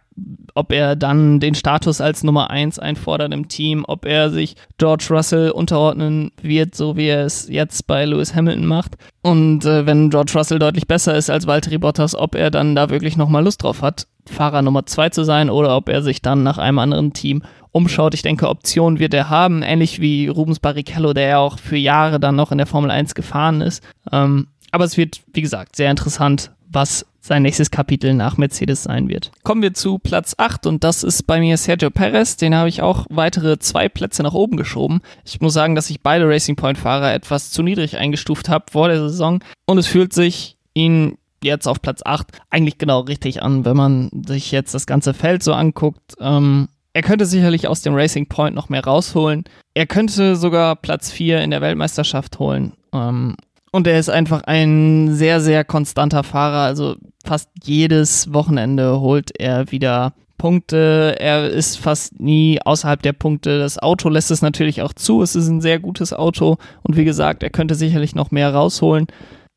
ob 0.55 0.73
er 0.73 0.97
dann 0.97 1.41
den 1.41 1.55
Status 1.55 2.01
als 2.01 2.25
Nummer 2.25 2.51
1 2.51 2.79
einfordert 2.79 3.33
im 3.33 3.49
Team, 3.49 3.85
ob 3.87 4.05
er 4.05 4.31
sich 4.31 4.57
George 4.79 5.07
Russell 5.11 5.51
unterordnen 5.51 6.33
wird, 6.43 6.75
so 6.75 6.97
wie 6.97 7.07
er 7.07 7.25
es 7.25 7.49
jetzt 7.49 7.87
bei 7.87 8.05
Lewis 8.05 8.35
Hamilton 8.35 8.67
macht. 8.67 8.97
Und 9.23 9.65
äh, 9.65 9.87
wenn 9.87 10.11
George 10.11 10.33
Russell 10.35 10.59
deutlich 10.59 10.87
besser 10.87 11.17
ist 11.17 11.31
als 11.31 11.47
Valtteri 11.47 11.79
Bottas, 11.79 12.15
ob 12.15 12.35
er 12.35 12.51
dann 12.51 12.75
da 12.75 12.91
wirklich 12.91 13.17
nochmal 13.17 13.45
Lust 13.45 13.63
drauf 13.63 13.83
hat, 13.83 14.07
Fahrer 14.27 14.63
Nummer 14.63 14.85
2 14.87 15.11
zu 15.11 15.25
sein 15.25 15.51
oder 15.51 15.77
ob 15.77 15.89
er 15.89 16.03
sich 16.03 16.21
dann 16.21 16.43
nach 16.43 16.59
einem 16.59 16.79
anderen 16.79 17.13
Team 17.13 17.43
umschaut. 17.73 18.15
Ich 18.15 18.23
denke, 18.23 18.49
Optionen 18.49 18.99
wird 18.99 19.15
er 19.15 19.31
haben, 19.31 19.63
ähnlich 19.63 20.01
wie 20.01 20.29
Rubens 20.29 20.59
Barrichello, 20.61 21.15
der 21.15 21.29
ja 21.29 21.39
auch 21.39 21.59
für 21.59 21.77
Jahre 21.77 22.21
dann 22.21 22.37
noch 22.37 22.53
in 22.53 22.59
der 22.59 22.67
Formel 22.67 22.91
1 22.91 23.15
gefahren 23.15 23.61
ist. 23.61 23.83
Ähm, 24.13 24.49
aber 24.71 24.85
es 24.85 24.97
wird, 24.97 25.23
wie 25.33 25.41
gesagt, 25.41 25.77
sehr 25.77 25.91
interessant, 25.91 26.51
was 26.71 27.07
sein 27.21 27.43
nächstes 27.43 27.71
Kapitel 27.71 28.15
nach 28.15 28.37
Mercedes 28.37 28.83
sein 28.85 29.09
wird. 29.09 29.31
Kommen 29.43 29.63
wir 29.63 29.75
zu 29.75 29.99
Platz 29.99 30.35
8 30.39 30.67
und 30.67 30.83
das 30.83 31.05
ist 31.05 31.27
bei 31.27 31.41
mir 31.41 31.57
Sergio 31.57 31.91
Perez. 31.91 32.37
Den 32.37 32.55
habe 32.55 32.69
ich 32.69 32.83
auch 32.83 33.07
weitere 33.11 33.59
zwei 33.59 33.89
Plätze 33.89 34.23
nach 34.23 34.35
oben 34.35 34.57
geschoben. 34.57 35.01
Ich 35.25 35.41
muss 35.41 35.53
sagen, 35.53 35.75
dass 35.75 35.91
ich 35.91 36.03
beide 36.03 36.27
Racing 36.29 36.57
Point 36.57 36.79
Fahrer 36.79 37.13
etwas 37.13 37.51
zu 37.51 37.63
niedrig 37.63 37.97
eingestuft 37.99 38.49
habe 38.49 38.67
vor 38.71 38.89
der 38.89 38.99
Saison 38.99 39.41
und 39.67 39.79
es 39.79 39.87
fühlt 39.87 40.13
sich 40.13 40.57
ihn 40.75 41.19
jetzt 41.43 41.69
auf 41.69 41.83
Platz 41.83 42.01
8 42.05 42.27
eigentlich 42.51 42.79
genau 42.79 43.01
richtig 43.01 43.43
an, 43.43 43.65
wenn 43.65 43.77
man 43.77 44.11
sich 44.27 44.51
jetzt 44.51 44.75
das 44.75 44.87
ganze 44.87 45.15
Feld 45.15 45.43
so 45.43 45.53
anguckt. 45.53 46.15
Ähm, 46.21 46.69
er 46.93 47.03
könnte 47.03 47.27
sicherlich 47.27 47.69
aus 47.69 47.83
dem 47.83 47.95
Racing 47.95 48.27
Point 48.27 48.57
noch 48.57 48.71
mehr 48.71 48.85
rausholen. 48.85 49.45
Er 49.75 49.87
könnte 49.87 50.35
sogar 50.35 50.75
Platz 50.77 51.13
4 51.13 51.43
in 51.43 51.51
der 51.51 51.61
Weltmeisterschaft 51.61 52.39
holen. 52.39 52.73
Ähm, 52.93 53.37
und 53.71 53.87
er 53.87 53.99
ist 53.99 54.09
einfach 54.09 54.43
ein 54.45 55.15
sehr, 55.15 55.41
sehr 55.41 55.65
konstanter 55.65 56.25
Fahrer. 56.25 56.61
Also 56.61 56.97
fast 57.25 57.51
jedes 57.63 58.33
Wochenende 58.33 59.01
holt 59.01 59.31
er 59.39 59.71
wieder 59.71 60.15
Punkte. 60.39 61.17
Er 61.19 61.51
ist 61.51 61.77
fast 61.79 62.19
nie 62.21 62.61
außerhalb 62.63 63.03
der 63.03 63.13
Punkte. 63.13 63.59
Das 63.59 63.79
Auto 63.79 64.09
lässt 64.09 64.31
es 64.31 64.41
natürlich 64.41 64.83
auch 64.83 64.93
zu. 64.93 65.23
Es 65.23 65.35
ist 65.35 65.49
ein 65.49 65.61
sehr 65.61 65.79
gutes 65.81 66.13
Auto. 66.13 66.57
Und 66.83 66.97
wie 66.97 67.05
gesagt, 67.05 67.43
er 67.43 67.51
könnte 67.51 67.75
sicherlich 67.75 68.15
noch 68.15 68.31
mehr 68.31 68.55
rausholen. 68.55 69.07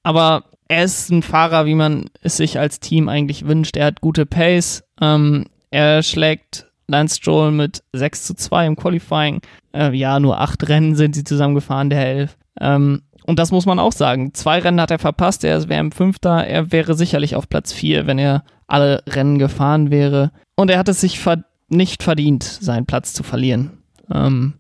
Aber 0.04 0.44
er 0.68 0.84
ist 0.84 1.10
ein 1.12 1.22
Fahrer, 1.22 1.66
wie 1.66 1.76
man 1.76 2.06
es 2.22 2.38
sich 2.38 2.60
als 2.60 2.80
Team 2.80 3.08
eigentlich 3.08 3.48
wünscht. 3.48 3.78
Er 3.78 3.86
hat 3.88 4.02
gute 4.02 4.26
Pace. 4.26 4.84
Ähm, 5.00 5.46
er 5.70 6.04
schlägt 6.04 6.68
Lance 6.88 7.18
Stroll 7.18 7.52
mit 7.52 7.84
6 7.94 8.26
zu 8.26 8.36
2 8.36 8.68
im 8.68 8.76
Qualifying. 8.76 9.42
Äh, 9.74 9.96
ja, 9.96 10.20
nur 10.20 10.42
acht 10.42 10.68
Rennen 10.68 10.96
sind 10.96 11.16
sie 11.16 11.24
zusammengefahren, 11.24 11.90
der 11.90 12.06
elf. 12.06 12.38
Ähm, 12.60 13.04
und 13.26 13.40
das 13.40 13.52
muss 13.52 13.66
man 13.66 13.80
auch 13.80 13.92
sagen. 13.92 14.34
Zwei 14.34 14.60
Rennen 14.60 14.82
hat 14.82 14.92
er 14.92 15.00
verpasst, 15.00 15.44
er 15.44 15.68
wäre 15.70 15.80
im 15.80 15.92
Fünfter, 15.92 16.46
er 16.46 16.72
wäre 16.72 16.96
sicherlich 16.96 17.36
auf 17.36 17.50
Platz 17.50 17.72
vier, 17.74 18.08
wenn 18.08 18.20
er 18.20 18.44
alle 18.68 19.04
Rennen 19.08 19.38
gefahren 19.38 19.92
wäre. 19.92 20.32
Und 20.56 20.70
er 20.70 20.80
hat 20.80 20.90
es 20.90 21.02
sich 21.02 21.20
ver 21.20 21.44
nicht 21.70 22.04
verdient, 22.04 22.44
seinen 22.44 22.86
Platz 22.86 23.14
zu 23.14 23.24
verlieren. 23.24 23.78
Ähm, 24.14 24.56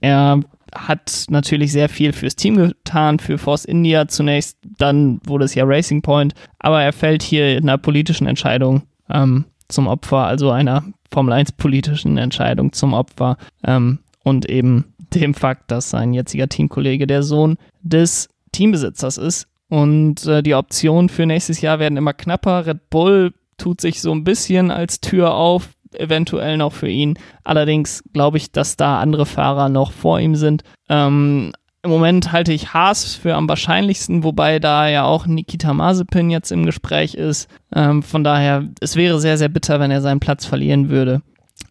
er 0.00 0.40
hat 0.74 1.26
natürlich 1.30 1.72
sehr 1.72 1.88
viel 1.88 2.12
fürs 2.12 2.36
Team 2.36 2.56
getan, 2.56 3.18
für 3.18 3.38
Force 3.38 3.64
India 3.64 4.08
zunächst, 4.08 4.58
dann 4.78 5.20
wurde 5.24 5.44
es 5.44 5.54
ja 5.54 5.64
Racing 5.64 6.02
Point, 6.02 6.34
aber 6.58 6.82
er 6.82 6.92
fällt 6.92 7.22
hier 7.22 7.56
in 7.56 7.68
einer 7.68 7.78
politischen 7.78 8.26
Entscheidung 8.26 8.82
ähm, 9.08 9.44
zum 9.68 9.86
Opfer, 9.86 10.26
also 10.26 10.50
einer 10.50 10.84
Formel 11.12 11.32
1 11.32 11.52
politischen 11.52 12.18
Entscheidung 12.18 12.72
zum 12.72 12.92
Opfer 12.92 13.36
ähm, 13.64 14.00
und 14.22 14.48
eben 14.48 14.92
dem 15.20 15.34
Fakt, 15.34 15.70
dass 15.70 15.90
sein 15.90 16.12
jetziger 16.12 16.48
Teamkollege 16.48 17.06
der 17.06 17.22
Sohn 17.22 17.56
des 17.82 18.28
Teambesitzers 18.52 19.18
ist. 19.18 19.48
Und 19.68 20.26
äh, 20.26 20.42
die 20.42 20.54
Optionen 20.54 21.08
für 21.08 21.26
nächstes 21.26 21.60
Jahr 21.60 21.78
werden 21.78 21.98
immer 21.98 22.12
knapper. 22.12 22.66
Red 22.66 22.88
Bull 22.90 23.34
tut 23.58 23.80
sich 23.80 24.00
so 24.00 24.12
ein 24.12 24.24
bisschen 24.24 24.70
als 24.70 25.00
Tür 25.00 25.34
auf, 25.34 25.70
eventuell 25.94 26.56
noch 26.56 26.72
für 26.72 26.88
ihn. 26.88 27.18
Allerdings 27.42 28.04
glaube 28.12 28.36
ich, 28.36 28.52
dass 28.52 28.76
da 28.76 29.00
andere 29.00 29.26
Fahrer 29.26 29.68
noch 29.68 29.92
vor 29.92 30.20
ihm 30.20 30.36
sind. 30.36 30.62
Ähm, 30.88 31.52
Im 31.82 31.90
Moment 31.90 32.32
halte 32.32 32.52
ich 32.52 32.74
Haas 32.74 33.14
für 33.14 33.34
am 33.34 33.48
wahrscheinlichsten, 33.48 34.24
wobei 34.24 34.58
da 34.58 34.88
ja 34.88 35.04
auch 35.04 35.26
Nikita 35.26 35.72
Mazepin 35.72 36.30
jetzt 36.30 36.52
im 36.52 36.66
Gespräch 36.66 37.14
ist. 37.14 37.48
Ähm, 37.74 38.02
von 38.02 38.24
daher, 38.24 38.68
es 38.80 38.96
wäre 38.96 39.20
sehr, 39.20 39.38
sehr 39.38 39.48
bitter, 39.48 39.80
wenn 39.80 39.90
er 39.90 40.00
seinen 40.00 40.20
Platz 40.20 40.44
verlieren 40.44 40.88
würde. 40.90 41.22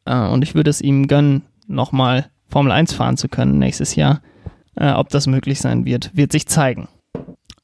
Äh, 0.05 0.27
und 0.27 0.43
ich 0.43 0.55
würde 0.55 0.69
es 0.69 0.81
ihm 0.81 1.07
gönnen, 1.07 1.43
nochmal 1.67 2.29
Formel 2.47 2.71
1 2.71 2.93
fahren 2.93 3.17
zu 3.17 3.27
können 3.27 3.59
nächstes 3.59 3.95
Jahr. 3.95 4.21
Äh, 4.75 4.91
ob 4.91 5.09
das 5.09 5.27
möglich 5.27 5.59
sein 5.59 5.85
wird, 5.85 6.15
wird 6.15 6.31
sich 6.31 6.47
zeigen. 6.47 6.87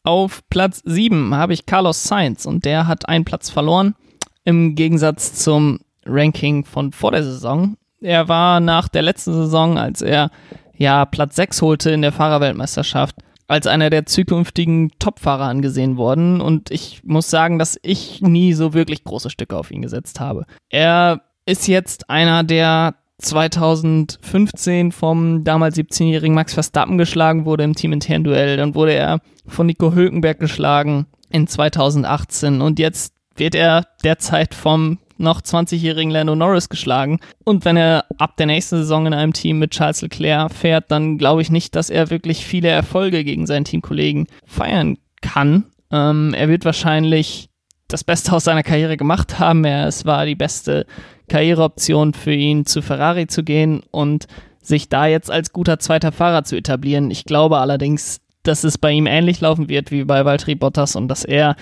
Auf 0.03 0.41
Platz 0.49 0.81
7 0.85 1.35
habe 1.35 1.53
ich 1.53 1.65
Carlos 1.65 2.03
Sainz 2.03 2.45
und 2.45 2.65
der 2.65 2.87
hat 2.87 3.07
einen 3.07 3.25
Platz 3.25 3.49
verloren 3.49 3.95
im 4.43 4.75
Gegensatz 4.75 5.33
zum 5.35 5.79
Ranking 6.05 6.65
von 6.65 6.91
vor 6.91 7.11
der 7.11 7.23
Saison. 7.23 7.77
Er 8.01 8.27
war 8.27 8.59
nach 8.59 8.87
der 8.87 9.03
letzten 9.03 9.33
Saison, 9.33 9.77
als 9.77 10.01
er 10.01 10.31
ja 10.75 11.05
Platz 11.05 11.35
6 11.35 11.61
holte 11.61 11.91
in 11.91 12.01
der 12.01 12.11
Fahrerweltmeisterschaft, 12.11 13.17
als 13.47 13.67
einer 13.67 13.91
der 13.91 14.07
zukünftigen 14.07 14.91
Topfahrer 14.97 15.45
angesehen 15.45 15.97
worden 15.97 16.41
und 16.41 16.71
ich 16.71 17.03
muss 17.03 17.29
sagen, 17.29 17.59
dass 17.59 17.77
ich 17.83 18.21
nie 18.21 18.53
so 18.53 18.73
wirklich 18.73 19.03
große 19.03 19.29
Stücke 19.29 19.57
auf 19.57 19.69
ihn 19.69 19.81
gesetzt 19.83 20.19
habe. 20.19 20.45
Er 20.69 21.21
ist 21.45 21.67
jetzt 21.67 22.09
einer, 22.09 22.43
der 22.43 22.95
2015 23.21 24.91
vom 24.91 25.43
damals 25.43 25.77
17-jährigen 25.77 26.35
Max 26.35 26.53
Verstappen 26.53 26.97
geschlagen 26.97 27.45
wurde 27.45 27.63
im 27.63 27.75
teaminternen 27.75 28.23
Duell. 28.23 28.57
Dann 28.57 28.75
wurde 28.75 28.93
er 28.93 29.19
von 29.47 29.67
Nico 29.67 29.93
Hülkenberg 29.93 30.39
geschlagen 30.39 31.05
in 31.29 31.47
2018 31.47 32.61
und 32.61 32.79
jetzt 32.79 33.13
wird 33.35 33.55
er 33.55 33.85
derzeit 34.03 34.53
vom 34.53 34.97
noch 35.17 35.41
20-jährigen 35.41 36.11
Lando 36.11 36.35
Norris 36.35 36.67
geschlagen. 36.67 37.19
Und 37.43 37.63
wenn 37.63 37.77
er 37.77 38.05
ab 38.17 38.37
der 38.37 38.47
nächsten 38.47 38.77
Saison 38.77 39.05
in 39.05 39.13
einem 39.13 39.33
Team 39.33 39.59
mit 39.59 39.71
Charles 39.71 40.01
Leclerc 40.01 40.51
fährt, 40.51 40.89
dann 40.89 41.17
glaube 41.17 41.41
ich 41.43 41.51
nicht, 41.51 41.75
dass 41.75 41.89
er 41.89 42.09
wirklich 42.09 42.45
viele 42.45 42.69
Erfolge 42.69 43.23
gegen 43.23 43.45
seinen 43.45 43.65
Teamkollegen 43.65 44.27
feiern 44.45 44.97
kann. 45.21 45.65
Ähm, 45.91 46.33
er 46.33 46.49
wird 46.49 46.65
wahrscheinlich 46.65 47.49
das 47.87 48.03
Beste 48.03 48.33
aus 48.33 48.45
seiner 48.45 48.63
Karriere 48.63 48.97
gemacht 48.97 49.39
haben. 49.39 49.63
Er, 49.63 49.87
es 49.87 50.05
war 50.05 50.25
die 50.25 50.35
beste 50.35 50.85
Karriereoption 51.31 52.13
für 52.13 52.33
ihn, 52.33 52.65
zu 52.65 52.81
Ferrari 52.81 53.25
zu 53.25 53.43
gehen 53.43 53.81
und 53.89 54.27
sich 54.61 54.89
da 54.89 55.05
jetzt 55.05 55.31
als 55.31 55.53
guter 55.53 55.79
zweiter 55.79 56.11
Fahrer 56.11 56.43
zu 56.43 56.57
etablieren. 56.57 57.09
Ich 57.09 57.23
glaube 57.23 57.59
allerdings, 57.59 58.19
dass 58.43 58.65
es 58.65 58.77
bei 58.77 58.91
ihm 58.91 59.07
ähnlich 59.07 59.39
laufen 59.39 59.69
wird 59.69 59.91
wie 59.91 60.03
bei 60.03 60.25
Valtteri 60.25 60.55
Bottas 60.55 60.97
und 60.97 61.07
dass 61.07 61.23
er 61.23 61.55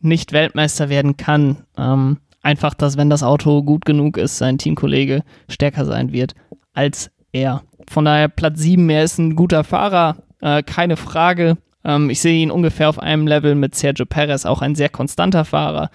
nicht 0.00 0.32
Weltmeister 0.32 0.90
werden 0.90 1.16
kann. 1.16 1.64
Ähm, 1.78 2.18
einfach, 2.42 2.74
dass 2.74 2.98
wenn 2.98 3.08
das 3.08 3.22
Auto 3.22 3.62
gut 3.62 3.86
genug 3.86 4.18
ist, 4.18 4.36
sein 4.36 4.58
Teamkollege 4.58 5.22
stärker 5.48 5.86
sein 5.86 6.12
wird 6.12 6.34
als 6.74 7.10
er. 7.32 7.62
Von 7.88 8.04
daher 8.04 8.28
Platz 8.28 8.60
7, 8.60 8.90
er 8.90 9.04
ist 9.04 9.18
ein 9.18 9.36
guter 9.36 9.64
Fahrer, 9.64 10.18
äh, 10.42 10.62
keine 10.62 10.98
Frage. 10.98 11.56
Ähm, 11.84 12.10
ich 12.10 12.20
sehe 12.20 12.40
ihn 12.40 12.50
ungefähr 12.50 12.88
auf 12.88 12.98
einem 12.98 13.26
Level 13.26 13.54
mit 13.54 13.74
Sergio 13.74 14.06
Perez, 14.06 14.46
auch 14.46 14.62
ein 14.62 14.74
sehr 14.74 14.88
konstanter 14.88 15.44
Fahrer. 15.44 15.90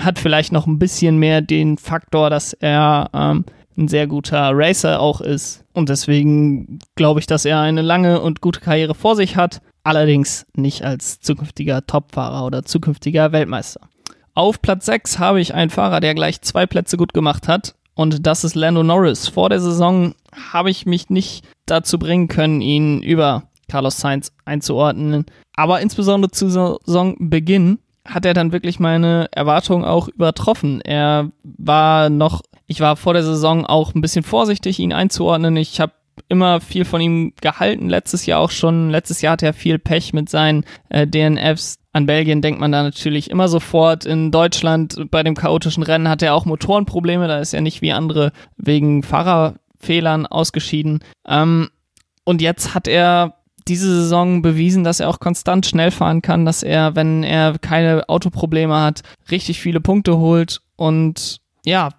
Hat 0.00 0.18
vielleicht 0.18 0.52
noch 0.52 0.66
ein 0.66 0.78
bisschen 0.78 1.18
mehr 1.18 1.40
den 1.40 1.78
Faktor, 1.78 2.30
dass 2.30 2.52
er 2.52 3.10
ähm, 3.14 3.44
ein 3.76 3.88
sehr 3.88 4.06
guter 4.06 4.50
Racer 4.52 5.00
auch 5.00 5.20
ist. 5.20 5.64
Und 5.72 5.88
deswegen 5.88 6.80
glaube 6.96 7.20
ich, 7.20 7.26
dass 7.26 7.44
er 7.44 7.60
eine 7.60 7.82
lange 7.82 8.20
und 8.20 8.40
gute 8.40 8.60
Karriere 8.60 8.94
vor 8.94 9.16
sich 9.16 9.36
hat. 9.36 9.60
Allerdings 9.82 10.46
nicht 10.54 10.84
als 10.84 11.20
zukünftiger 11.20 11.86
Topfahrer 11.86 12.44
oder 12.44 12.64
zukünftiger 12.64 13.32
Weltmeister. 13.32 13.80
Auf 14.34 14.60
Platz 14.60 14.86
6 14.86 15.18
habe 15.18 15.40
ich 15.40 15.54
einen 15.54 15.70
Fahrer, 15.70 16.00
der 16.00 16.14
gleich 16.14 16.42
zwei 16.42 16.66
Plätze 16.66 16.96
gut 16.96 17.14
gemacht 17.14 17.48
hat. 17.48 17.74
Und 17.94 18.26
das 18.26 18.44
ist 18.44 18.54
Lando 18.54 18.82
Norris. 18.82 19.28
Vor 19.28 19.48
der 19.48 19.60
Saison 19.60 20.14
habe 20.52 20.70
ich 20.70 20.86
mich 20.86 21.10
nicht 21.10 21.44
dazu 21.66 21.98
bringen 21.98 22.28
können, 22.28 22.60
ihn 22.60 23.02
über 23.02 23.44
Carlos 23.70 23.98
Sainz 23.98 24.32
einzuordnen. 24.44 25.26
Aber 25.54 25.80
insbesondere 25.80 26.30
zu 26.30 26.48
Saisonbeginn 26.48 27.78
hat 28.04 28.24
er 28.24 28.34
dann 28.34 28.52
wirklich 28.52 28.80
meine 28.80 29.28
Erwartungen 29.32 29.84
auch 29.84 30.08
übertroffen. 30.08 30.80
Er 30.80 31.30
war 31.42 32.10
noch, 32.10 32.42
ich 32.66 32.80
war 32.80 32.96
vor 32.96 33.12
der 33.12 33.22
Saison 33.22 33.66
auch 33.66 33.94
ein 33.94 34.00
bisschen 34.00 34.24
vorsichtig, 34.24 34.78
ihn 34.78 34.92
einzuordnen. 34.92 35.56
Ich 35.56 35.80
habe 35.80 35.92
immer 36.28 36.60
viel 36.60 36.84
von 36.84 37.00
ihm 37.00 37.32
gehalten, 37.40 37.88
letztes 37.88 38.26
Jahr 38.26 38.40
auch 38.40 38.50
schon. 38.50 38.90
Letztes 38.90 39.20
Jahr 39.20 39.32
hatte 39.32 39.46
er 39.46 39.52
viel 39.52 39.78
Pech 39.78 40.12
mit 40.12 40.28
seinen 40.28 40.64
äh, 40.88 41.06
DNFs. 41.06 41.76
An 41.92 42.06
Belgien 42.06 42.40
denkt 42.40 42.60
man 42.60 42.72
da 42.72 42.82
natürlich 42.82 43.30
immer 43.30 43.48
sofort. 43.48 44.04
In 44.04 44.30
Deutschland 44.30 45.10
bei 45.10 45.22
dem 45.22 45.34
chaotischen 45.34 45.82
Rennen 45.82 46.08
hat 46.08 46.22
er 46.22 46.34
auch 46.34 46.44
Motorenprobleme. 46.44 47.26
Da 47.26 47.38
ist 47.38 47.52
er 47.52 47.60
nicht 47.60 47.82
wie 47.82 47.92
andere 47.92 48.32
wegen 48.56 49.02
Fahrerfehlern 49.02 50.26
ausgeschieden. 50.26 51.00
Ähm, 51.26 51.68
und 52.24 52.42
jetzt 52.42 52.74
hat 52.74 52.86
er 52.86 53.39
diese 53.70 54.02
Saison 54.02 54.42
bewiesen, 54.42 54.84
dass 54.84 55.00
er 55.00 55.08
auch 55.08 55.20
konstant 55.20 55.64
schnell 55.64 55.90
fahren 55.90 56.22
kann, 56.22 56.44
dass 56.44 56.62
er, 56.62 56.96
wenn 56.96 57.22
er 57.22 57.58
keine 57.58 58.08
Autoprobleme 58.08 58.78
hat, 58.78 59.02
richtig 59.30 59.60
viele 59.60 59.80
Punkte 59.80 60.18
holt 60.18 60.60
und 60.76 61.40
ja, 61.64 61.90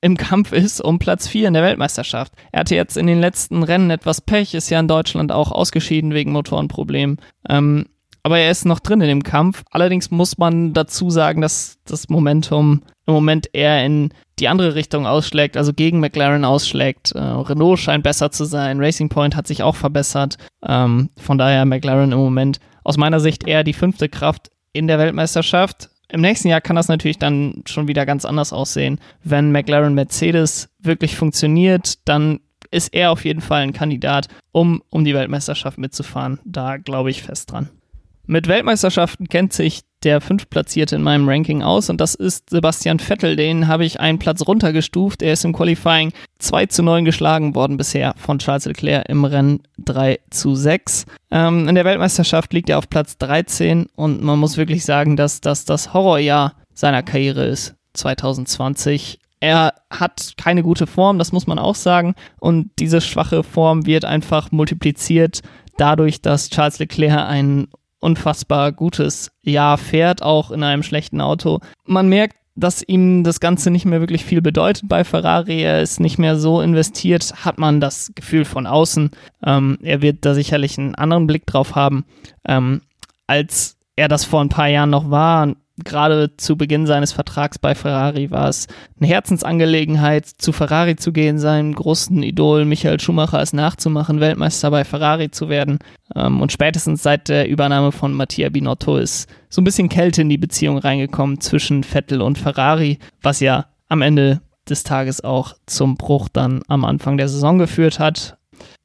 im 0.00 0.16
Kampf 0.16 0.52
ist 0.52 0.80
um 0.80 0.98
Platz 0.98 1.26
4 1.26 1.48
in 1.48 1.54
der 1.54 1.62
Weltmeisterschaft. 1.62 2.32
Er 2.52 2.60
hatte 2.60 2.74
jetzt 2.74 2.96
in 2.96 3.06
den 3.06 3.20
letzten 3.20 3.62
Rennen 3.62 3.90
etwas 3.90 4.20
Pech, 4.20 4.54
ist 4.54 4.70
ja 4.70 4.78
in 4.78 4.88
Deutschland 4.88 5.32
auch 5.32 5.50
ausgeschieden 5.50 6.12
wegen 6.12 6.32
Motorenproblemen. 6.32 7.18
Ähm, 7.48 7.86
aber 8.22 8.38
er 8.38 8.50
ist 8.50 8.66
noch 8.66 8.80
drin 8.80 9.00
in 9.00 9.08
dem 9.08 9.22
Kampf. 9.22 9.62
Allerdings 9.70 10.10
muss 10.10 10.36
man 10.36 10.72
dazu 10.72 11.10
sagen, 11.10 11.40
dass 11.40 11.78
das 11.86 12.08
Momentum 12.08 12.82
im 13.06 13.14
Moment 13.14 13.48
eher 13.52 13.84
in 13.84 14.12
die 14.38 14.48
andere 14.48 14.74
Richtung 14.74 15.06
ausschlägt, 15.06 15.56
also 15.56 15.72
gegen 15.72 16.00
McLaren 16.00 16.44
ausschlägt. 16.44 17.12
Äh, 17.12 17.18
Renault 17.20 17.78
scheint 17.78 18.04
besser 18.04 18.30
zu 18.30 18.44
sein, 18.44 18.80
Racing 18.80 19.08
Point 19.08 19.36
hat 19.36 19.46
sich 19.46 19.62
auch 19.62 19.76
verbessert. 19.76 20.36
Ähm, 20.66 21.10
von 21.16 21.38
daher 21.38 21.64
McLaren 21.64 22.12
im 22.12 22.18
Moment 22.18 22.60
aus 22.84 22.96
meiner 22.96 23.20
Sicht 23.20 23.46
eher 23.46 23.64
die 23.64 23.72
fünfte 23.72 24.08
Kraft 24.08 24.50
in 24.72 24.86
der 24.86 24.98
Weltmeisterschaft. 24.98 25.90
Im 26.08 26.20
nächsten 26.20 26.48
Jahr 26.48 26.60
kann 26.60 26.76
das 26.76 26.88
natürlich 26.88 27.18
dann 27.18 27.62
schon 27.66 27.88
wieder 27.88 28.06
ganz 28.06 28.24
anders 28.24 28.52
aussehen. 28.52 29.00
Wenn 29.24 29.50
McLaren 29.50 29.94
Mercedes 29.94 30.68
wirklich 30.78 31.16
funktioniert, 31.16 32.06
dann 32.06 32.40
ist 32.70 32.94
er 32.94 33.10
auf 33.10 33.24
jeden 33.24 33.40
Fall 33.40 33.62
ein 33.62 33.72
Kandidat, 33.72 34.28
um 34.52 34.82
um 34.90 35.04
die 35.04 35.14
Weltmeisterschaft 35.14 35.78
mitzufahren. 35.78 36.38
Da 36.44 36.76
glaube 36.76 37.10
ich 37.10 37.22
fest 37.22 37.50
dran. 37.50 37.70
Mit 38.28 38.48
Weltmeisterschaften 38.48 39.28
kennt 39.28 39.52
sich 39.52 39.82
der 40.02 40.20
fünftplatzierte 40.20 40.96
in 40.96 41.02
meinem 41.02 41.28
Ranking 41.28 41.62
aus 41.62 41.88
und 41.90 42.00
das 42.00 42.16
ist 42.16 42.50
Sebastian 42.50 42.98
Vettel. 42.98 43.36
Den 43.36 43.68
habe 43.68 43.84
ich 43.84 44.00
einen 44.00 44.18
Platz 44.18 44.46
runtergestuft. 44.46 45.22
Er 45.22 45.32
ist 45.34 45.44
im 45.44 45.52
Qualifying 45.52 46.12
2 46.38 46.66
zu 46.66 46.82
9 46.82 47.04
geschlagen 47.04 47.54
worden 47.54 47.76
bisher 47.76 48.14
von 48.16 48.40
Charles 48.40 48.64
Leclerc 48.64 49.08
im 49.08 49.24
Rennen 49.24 49.62
3 49.78 50.18
zu 50.30 50.56
6. 50.56 51.06
Ähm, 51.30 51.68
in 51.68 51.76
der 51.76 51.84
Weltmeisterschaft 51.84 52.52
liegt 52.52 52.68
er 52.68 52.78
auf 52.78 52.90
Platz 52.90 53.16
13 53.18 53.86
und 53.94 54.22
man 54.22 54.40
muss 54.40 54.56
wirklich 54.56 54.84
sagen, 54.84 55.16
dass 55.16 55.40
das 55.40 55.64
das 55.64 55.94
Horrorjahr 55.94 56.54
seiner 56.74 57.04
Karriere 57.04 57.46
ist. 57.46 57.74
2020 57.94 59.20
er 59.38 59.74
hat 59.90 60.32
keine 60.36 60.62
gute 60.62 60.86
Form, 60.86 61.18
das 61.18 61.30
muss 61.30 61.46
man 61.46 61.58
auch 61.58 61.74
sagen. 61.74 62.14
Und 62.40 62.70
diese 62.78 63.00
schwache 63.00 63.42
Form 63.42 63.86
wird 63.86 64.04
einfach 64.04 64.50
multipliziert 64.50 65.42
dadurch, 65.76 66.22
dass 66.22 66.50
Charles 66.50 66.78
Leclerc 66.78 67.28
einen 67.28 67.68
unfassbar 68.00 68.72
gutes 68.72 69.30
Jahr 69.42 69.78
fährt, 69.78 70.22
auch 70.22 70.50
in 70.50 70.62
einem 70.62 70.82
schlechten 70.82 71.20
Auto. 71.20 71.60
Man 71.84 72.08
merkt, 72.08 72.36
dass 72.56 72.82
ihm 72.82 73.22
das 73.22 73.40
Ganze 73.40 73.70
nicht 73.70 73.84
mehr 73.84 74.00
wirklich 74.00 74.24
viel 74.24 74.40
bedeutet 74.40 74.88
bei 74.88 75.04
Ferrari. 75.04 75.62
Er 75.62 75.82
ist 75.82 76.00
nicht 76.00 76.18
mehr 76.18 76.36
so 76.36 76.60
investiert, 76.62 77.44
hat 77.44 77.58
man 77.58 77.80
das 77.80 78.12
Gefühl 78.14 78.44
von 78.44 78.66
außen. 78.66 79.10
Ähm, 79.44 79.78
er 79.82 80.00
wird 80.00 80.24
da 80.24 80.34
sicherlich 80.34 80.78
einen 80.78 80.94
anderen 80.94 81.26
Blick 81.26 81.44
drauf 81.46 81.74
haben, 81.74 82.06
ähm, 82.46 82.80
als 83.26 83.76
er 83.94 84.08
das 84.08 84.24
vor 84.24 84.40
ein 84.40 84.48
paar 84.48 84.68
Jahren 84.68 84.90
noch 84.90 85.10
war 85.10 85.54
gerade 85.84 86.36
zu 86.36 86.56
Beginn 86.56 86.86
seines 86.86 87.12
Vertrags 87.12 87.58
bei 87.58 87.74
Ferrari 87.74 88.30
war 88.30 88.48
es 88.48 88.66
eine 88.98 89.08
Herzensangelegenheit, 89.08 90.26
zu 90.26 90.52
Ferrari 90.52 90.96
zu 90.96 91.12
gehen, 91.12 91.38
seinen 91.38 91.74
großen 91.74 92.22
Idol 92.22 92.64
Michael 92.64 92.98
Schumacher 93.00 93.40
es 93.40 93.52
nachzumachen, 93.52 94.20
Weltmeister 94.20 94.70
bei 94.70 94.84
Ferrari 94.84 95.30
zu 95.30 95.48
werden. 95.48 95.78
Ähm, 96.14 96.40
und 96.40 96.52
spätestens 96.52 97.02
seit 97.02 97.28
der 97.28 97.48
Übernahme 97.48 97.92
von 97.92 98.14
Mattia 98.14 98.48
Binotto 98.48 98.96
ist 98.96 99.28
so 99.48 99.60
ein 99.60 99.64
bisschen 99.64 99.88
Kälte 99.88 100.22
in 100.22 100.28
die 100.28 100.38
Beziehung 100.38 100.78
reingekommen 100.78 101.40
zwischen 101.40 101.84
Vettel 101.84 102.22
und 102.22 102.38
Ferrari, 102.38 102.98
was 103.22 103.40
ja 103.40 103.66
am 103.88 104.02
Ende 104.02 104.40
des 104.68 104.82
Tages 104.82 105.22
auch 105.22 105.54
zum 105.66 105.96
Bruch 105.96 106.28
dann 106.28 106.62
am 106.68 106.84
Anfang 106.84 107.18
der 107.18 107.28
Saison 107.28 107.58
geführt 107.58 107.98
hat. 107.98 108.38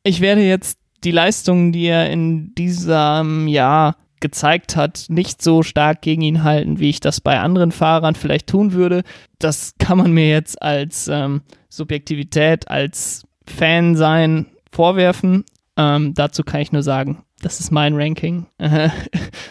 Ich 0.04 0.22
werde 0.22 0.42
jetzt 0.42 0.78
die 1.04 1.12
Leistungen, 1.12 1.72
die 1.72 1.86
er 1.86 2.12
in 2.12 2.54
diesem 2.54 3.48
Jahr 3.48 3.96
gezeigt 4.22 4.76
hat, 4.76 5.06
nicht 5.10 5.42
so 5.42 5.64
stark 5.64 6.02
gegen 6.02 6.22
ihn 6.22 6.44
halten, 6.44 6.80
wie 6.80 6.90
ich 6.90 7.00
das 7.00 7.22
bei 7.22 7.40
anderen 7.40 7.72
Fahrern 7.72 8.16
vielleicht 8.16 8.48
tun 8.48 8.74
würde. 8.74 9.04
Das 9.40 9.76
kann 9.80 9.98
man 9.98 10.12
mir 10.12 10.30
jetzt 10.30 10.62
als 10.62 11.08
ähm, 11.08 11.42
Subjektivität, 11.70 12.70
als 12.70 13.24
Fan 13.46 13.96
sein 13.96 14.46
vorwerfen. 14.72 15.44
Ähm, 15.78 16.14
dazu 16.14 16.44
kann 16.44 16.62
ich 16.62 16.72
nur 16.72 16.84
sagen, 16.84 17.24
das 17.42 17.60
ist 17.60 17.72
mein 17.72 17.96
Ranking. 17.96 18.46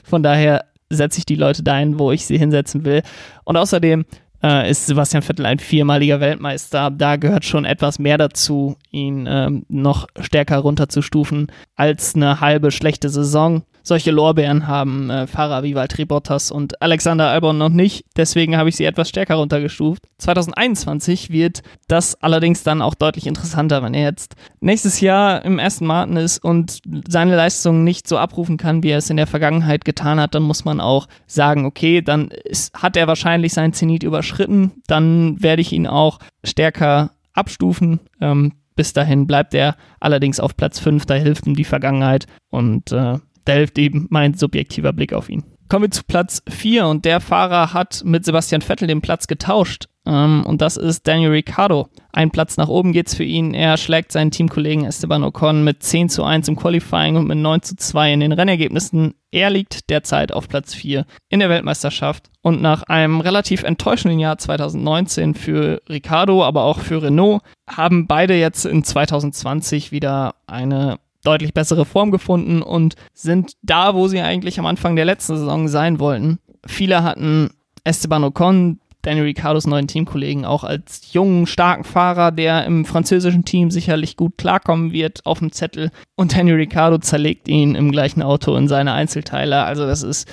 Von 0.05 0.23
daher 0.23 0.65
setze 0.89 1.19
ich 1.19 1.27
die 1.27 1.37
Leute 1.37 1.63
dahin, 1.63 1.99
wo 1.99 2.13
ich 2.13 2.27
sie 2.27 2.39
hinsetzen 2.39 2.85
will. 2.85 3.03
Und 3.45 3.57
außerdem 3.57 4.05
äh, 4.43 4.71
ist 4.71 4.87
Sebastian 4.87 5.23
Vettel 5.23 5.47
ein 5.47 5.59
viermaliger 5.59 6.21
Weltmeister. 6.21 6.91
Da 6.91 7.17
gehört 7.17 7.45
schon 7.45 7.65
etwas 7.65 7.99
mehr 7.99 8.19
dazu, 8.19 8.77
ihn 8.91 9.27
ähm, 9.29 9.65
noch 9.69 10.07
stärker 10.21 10.59
runterzustufen 10.59 11.49
als 11.77 12.15
eine 12.15 12.41
halbe 12.41 12.71
schlechte 12.71 13.09
Saison 13.09 13.63
solche 13.91 14.13
Lorbeeren 14.13 14.69
haben 14.69 15.11
äh, 15.11 15.27
Fahrer 15.27 15.65
wie 15.65 15.75
Valtteri 15.75 16.05
Bottas 16.05 16.53
und 16.53 16.81
Alexander 16.81 17.29
Albon 17.29 17.59
noch 17.59 17.71
nicht. 17.71 18.05
Deswegen 18.17 18.57
habe 18.57 18.69
ich 18.69 18.77
sie 18.77 18.85
etwas 18.85 19.09
stärker 19.09 19.35
runtergestuft. 19.35 20.05
2021 20.19 21.31
wird 21.31 21.63
das 21.89 22.15
allerdings 22.23 22.63
dann 22.63 22.83
auch 22.83 22.95
deutlich 22.95 23.27
interessanter, 23.27 23.83
wenn 23.83 23.93
er 23.95 24.05
jetzt 24.05 24.37
nächstes 24.61 25.01
Jahr 25.01 25.45
im 25.45 25.59
ersten 25.59 25.87
Martin 25.87 26.17
ist 26.17 26.39
und 26.39 26.79
seine 27.09 27.35
Leistung 27.35 27.83
nicht 27.83 28.07
so 28.07 28.17
abrufen 28.17 28.59
kann, 28.59 28.85
wie 28.85 28.91
er 28.91 28.99
es 28.99 29.11
in 29.11 29.17
der 29.17 29.27
Vergangenheit 29.27 29.85
getan 29.85 30.21
hat. 30.21 30.37
Dann 30.37 30.45
muss 30.45 30.65
man 30.65 30.81
auch 30.81 31.09
sagen, 31.27 31.65
okay, 31.65 32.01
dann 32.01 32.29
ist, 32.29 32.73
hat 32.75 32.97
er 32.97 33.09
wahrscheinlich 33.09 33.53
sein 33.53 33.73
Zenit 33.73 34.05
überschritten. 34.05 34.71
Dann 34.87 35.43
werde 35.43 35.63
ich 35.63 35.73
ihn 35.73 35.89
auch 35.89 36.21
stärker 36.45 37.11
abstufen. 37.33 37.99
Ähm, 38.21 38.53
bis 38.77 38.93
dahin 38.93 39.27
bleibt 39.27 39.53
er 39.53 39.75
allerdings 39.99 40.39
auf 40.39 40.57
Platz 40.57 40.79
5, 40.79 41.05
da 41.07 41.15
hilft 41.15 41.47
ihm 41.47 41.55
die 41.55 41.65
Vergangenheit 41.65 42.27
und 42.51 42.93
äh, 42.93 43.19
Hilft 43.55 43.79
eben 43.79 44.07
mein 44.11 44.35
subjektiver 44.35 44.93
Blick 44.93 45.13
auf 45.13 45.29
ihn. 45.29 45.45
Kommen 45.69 45.85
wir 45.85 45.91
zu 45.93 46.03
Platz 46.03 46.43
4 46.49 46.87
und 46.89 47.05
der 47.05 47.21
Fahrer 47.21 47.73
hat 47.73 48.03
mit 48.05 48.25
Sebastian 48.25 48.61
Vettel 48.61 48.89
den 48.89 49.01
Platz 49.01 49.29
getauscht. 49.29 49.87
Ähm, 50.05 50.45
und 50.45 50.61
das 50.61 50.77
ist 50.77 51.07
Daniel 51.07 51.31
Ricciardo. 51.31 51.89
Ein 52.13 52.33
Platz 52.33 52.57
nach 52.57 52.69
oben 52.69 52.93
geht's 52.93 53.15
für 53.15 53.23
ihn. 53.23 53.55
Er 53.55 53.77
schlägt 53.77 54.11
seinen 54.11 54.33
Teamkollegen 54.33 54.85
Esteban 54.85 55.23
Ocon 55.23 55.63
mit 55.63 55.85
10 55.85 56.09
zu 56.09 56.25
1 56.25 56.49
im 56.49 56.57
Qualifying 56.57 57.17
und 57.17 57.29
mit 57.29 57.39
9 57.39 57.63
zu 57.63 57.77
2 57.77 58.15
in 58.15 58.21
den 58.21 58.33
Rennergebnissen. 58.33 59.15
Er 59.31 59.51
liegt 59.51 59.91
derzeit 59.91 60.33
auf 60.33 60.49
Platz 60.49 60.75
4 60.75 61.07
in 61.29 61.39
der 61.39 61.51
Weltmeisterschaft. 61.51 62.31
Und 62.43 62.61
nach 62.61 62.83
einem 62.85 63.21
relativ 63.21 63.63
enttäuschenden 63.63 64.19
Jahr 64.19 64.39
2019 64.39 65.35
für 65.35 65.83
Ricciardo, 65.89 66.43
aber 66.43 66.65
auch 66.65 66.81
für 66.81 67.03
Renault, 67.03 67.43
haben 67.69 68.09
beide 68.09 68.35
jetzt 68.35 68.65
in 68.65 68.83
2020 68.83 69.93
wieder 69.93 70.35
eine 70.49 70.99
deutlich 71.25 71.55
bessere 71.55 71.85
Form 71.85 72.11
gefunden 72.11 72.63
und 72.63 72.95
sind 73.15 73.53
da, 73.63 73.95
wo 73.95 74.09
sie 74.09 74.21
eigentlich 74.21 74.59
am 74.59 74.67
Anfang 74.67 74.97
der 74.97 75.05
letzten 75.05 75.37
Saison 75.37 75.69
sein 75.69 76.01
wollten. 76.01 76.39
Viele 76.67 77.03
hatten 77.03 77.51
Esteban 77.85 78.25
Ocon, 78.25 78.81
Daniel 79.03 79.25
Ricciardos 79.25 79.67
neuen 79.67 79.87
Teamkollegen, 79.87 80.45
auch 80.45 80.63
als 80.63 81.13
jungen, 81.13 81.47
starken 81.47 81.85
Fahrer, 81.85 82.33
der 82.33 82.65
im 82.67 82.85
französischen 82.85 83.45
Team 83.45 83.71
sicherlich 83.71 84.17
gut 84.17 84.37
klarkommen 84.37 84.93
wird, 84.93 85.25
auf 85.25 85.39
dem 85.39 85.53
Zettel. 85.53 85.91
Und 86.17 86.37
Daniel 86.37 86.57
Ricciardo 86.57 86.99
zerlegt 86.99 87.49
ihn 87.49 87.75
im 87.75 87.93
gleichen 87.93 88.23
Auto 88.23 88.55
in 88.57 88.69
seine 88.69 88.93
Einzelteile. 88.93 89.65
Also 89.65 89.87
das 89.87 90.03
ist 90.03 90.29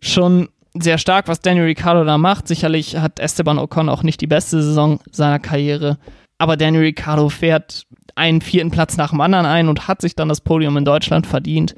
schon 0.00 0.48
sehr 0.74 0.98
stark, 0.98 1.28
was 1.28 1.40
Daniel 1.40 1.66
Ricciardo 1.66 2.04
da 2.04 2.16
macht. 2.16 2.48
Sicherlich 2.48 2.96
hat 2.96 3.20
Esteban 3.20 3.58
Ocon 3.58 3.88
auch 3.88 4.02
nicht 4.02 4.20
die 4.20 4.26
beste 4.26 4.62
Saison 4.62 5.00
seiner 5.10 5.38
Karriere. 5.38 5.98
Aber 6.38 6.56
Daniel 6.56 6.84
Ricciardo 6.84 7.28
fährt 7.28 7.86
einen 8.20 8.42
vierten 8.42 8.70
Platz 8.70 8.96
nach 8.96 9.10
dem 9.10 9.20
anderen 9.20 9.46
ein 9.46 9.68
und 9.68 9.88
hat 9.88 10.00
sich 10.00 10.14
dann 10.14 10.28
das 10.28 10.42
Podium 10.42 10.76
in 10.76 10.84
Deutschland 10.84 11.26
verdient. 11.26 11.74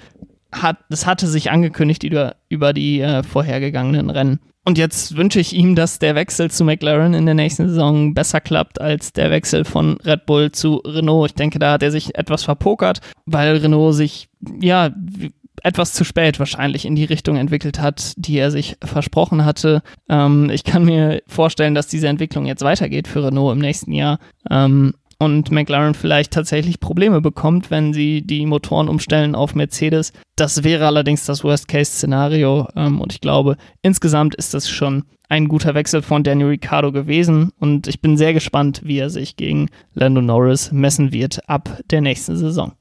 Hat, 0.53 0.79
das 0.91 1.07
hatte 1.07 1.27
sich 1.29 1.51
angekündigt 1.51 2.03
über, 2.03 2.37
über 2.51 2.73
die 2.75 3.01
äh, 3.01 3.23
vorhergegangenen 3.23 4.11
Rennen. 4.11 4.41
Und 4.65 4.79
jetzt 4.79 5.17
wünsche 5.17 5.41
ich 5.41 5.55
ihm, 5.55 5.75
dass 5.75 5.99
der 5.99 6.15
Wechsel 6.15 6.51
zu 6.51 6.65
McLaren 6.65 7.15
in 7.15 7.27
der 7.27 7.35
nächsten 7.35 7.69
Saison 7.69 8.15
besser 8.15 8.41
klappt 8.41 8.81
als 8.81 9.13
der 9.13 9.31
Wechsel 9.31 9.65
von 9.65 9.97
Red 10.05 10.27
Bull 10.27 10.53
zu 10.53 10.77
Renault. 10.85 11.31
Ich 11.31 11.35
denke, 11.35 11.59
da 11.59 11.73
hat 11.73 11.83
er 11.83 11.91
sich 11.91 12.17
etwas 12.17 12.45
verpokert, 12.45 13.01
weil 13.27 13.57
Renault 13.57 13.95
sich, 13.95 14.29
ja, 14.61 14.91
etwas 15.63 15.93
zu 15.93 16.05
spät 16.05 16.39
wahrscheinlich 16.39 16.85
in 16.85 16.97
die 16.97 17.05
Richtung 17.05 17.37
entwickelt 17.37 17.81
hat, 17.81 18.15
die 18.17 18.39
er 18.39 18.51
sich 18.51 18.77
versprochen 18.83 19.45
hatte. 19.45 19.83
Ähm, 20.09 20.51
ich 20.51 20.65
kann 20.65 20.85
mir 20.85 21.23
vorstellen, 21.27 21.75
dass 21.75 21.87
diese 21.87 22.09
Entwicklung 22.09 22.47
jetzt 22.47 22.63
weitergeht 22.63 23.09
für 23.09 23.25
Renault 23.25 23.55
im 23.55 23.61
nächsten 23.61 23.93
Jahr. 23.93 24.19
Ähm, 24.51 24.95
und 25.23 25.53
McLaren 25.53 25.95
vielleicht 25.95 26.33
tatsächlich 26.33 26.81
Probleme 26.81 27.21
bekommt, 27.21 27.71
wenn 27.71 27.93
sie 27.93 28.23
die 28.23 28.45
Motoren 28.45 28.89
umstellen 28.89 29.37
auf 29.37 29.55
Mercedes. 29.55 30.13
Das 30.35 30.65
wäre 30.65 30.87
allerdings 30.87 31.25
das 31.25 31.45
Worst-Case-Szenario 31.45 32.67
ähm, 32.75 33.01
und 33.01 33.13
ich 33.13 33.21
glaube, 33.21 33.57
insgesamt 33.83 34.35
ist 34.35 34.53
das 34.53 34.69
schon 34.69 35.05
ein 35.29 35.47
guter 35.47 35.75
Wechsel 35.75 36.03
von 36.03 36.25
Daniel 36.25 36.49
Ricciardo 36.49 36.91
gewesen 36.91 37.53
und 37.61 37.87
ich 37.87 38.01
bin 38.01 38.17
sehr 38.17 38.35
gespannt, 38.35 38.83
wie 38.85 38.99
er 38.99 39.11
sich 39.11 39.37
gegen 39.37 39.69
Lando 39.95 40.21
Norris 40.21 40.73
messen 40.73 41.13
wird 41.13 41.49
ab 41.49 41.81
der 41.91 42.01
nächsten 42.01 42.37
Saison. 42.37 42.73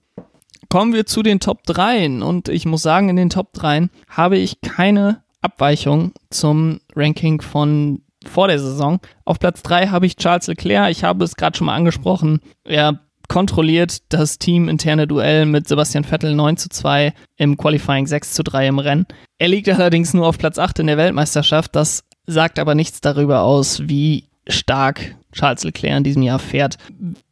Kommen 0.68 0.94
wir 0.94 1.06
zu 1.06 1.22
den 1.22 1.40
Top 1.40 1.64
3 1.66 2.24
und 2.24 2.50
ich 2.50 2.66
muss 2.66 2.82
sagen, 2.82 3.10
in 3.10 3.18
den 3.18 3.30
Top 3.30 3.54
3 3.54 3.90
habe 4.10 4.38
ich 4.38 4.62
keine 4.62 5.22
Abweichung 5.42 6.14
zum 6.30 6.80
Ranking 6.96 7.42
von 7.42 8.02
vor 8.26 8.48
der 8.48 8.60
Saison. 8.60 9.00
Auf 9.26 9.40
Platz 9.40 9.62
3 9.64 9.88
habe 9.88 10.06
ich 10.06 10.16
Charles 10.16 10.48
Leclerc. 10.48 10.92
Ich 10.92 11.04
habe 11.04 11.24
es 11.24 11.36
gerade 11.36 11.58
schon 11.58 11.68
mal 11.68 11.76
angesprochen. 11.76 12.40
Er 12.64 13.00
kontrolliert 13.28 14.00
das 14.10 14.40
teaminterne 14.40 15.08
Duell 15.08 15.46
mit 15.46 15.68
Sebastian 15.68 16.04
Vettel 16.04 16.36
9 16.36 16.58
zu 16.58 16.70
2 16.70 17.14
im 17.38 17.58
Qualifying 17.58 18.06
6 18.06 18.34
zu 18.34 18.44
3 18.44 18.68
im 18.68 18.80
Rennen. 18.80 19.06
Er 19.38 19.48
liegt 19.48 19.70
allerdings 19.70 20.14
nur 20.14 20.28
auf 20.28 20.38
Platz 20.38 20.60
8 20.60 20.80
in 20.80 20.88
der 20.88 20.98
Weltmeisterschaft. 20.98 21.76
Das 21.76 22.04
sagt 22.28 22.60
aber 22.60 22.76
nichts 22.76 23.02
darüber 23.02 23.42
aus, 23.42 23.88
wie 23.88 24.26
stark 24.48 25.16
Charles 25.32 25.64
Leclerc 25.64 25.98
in 25.98 26.04
diesem 26.04 26.24
Jahr 26.24 26.40
fährt. 26.40 26.78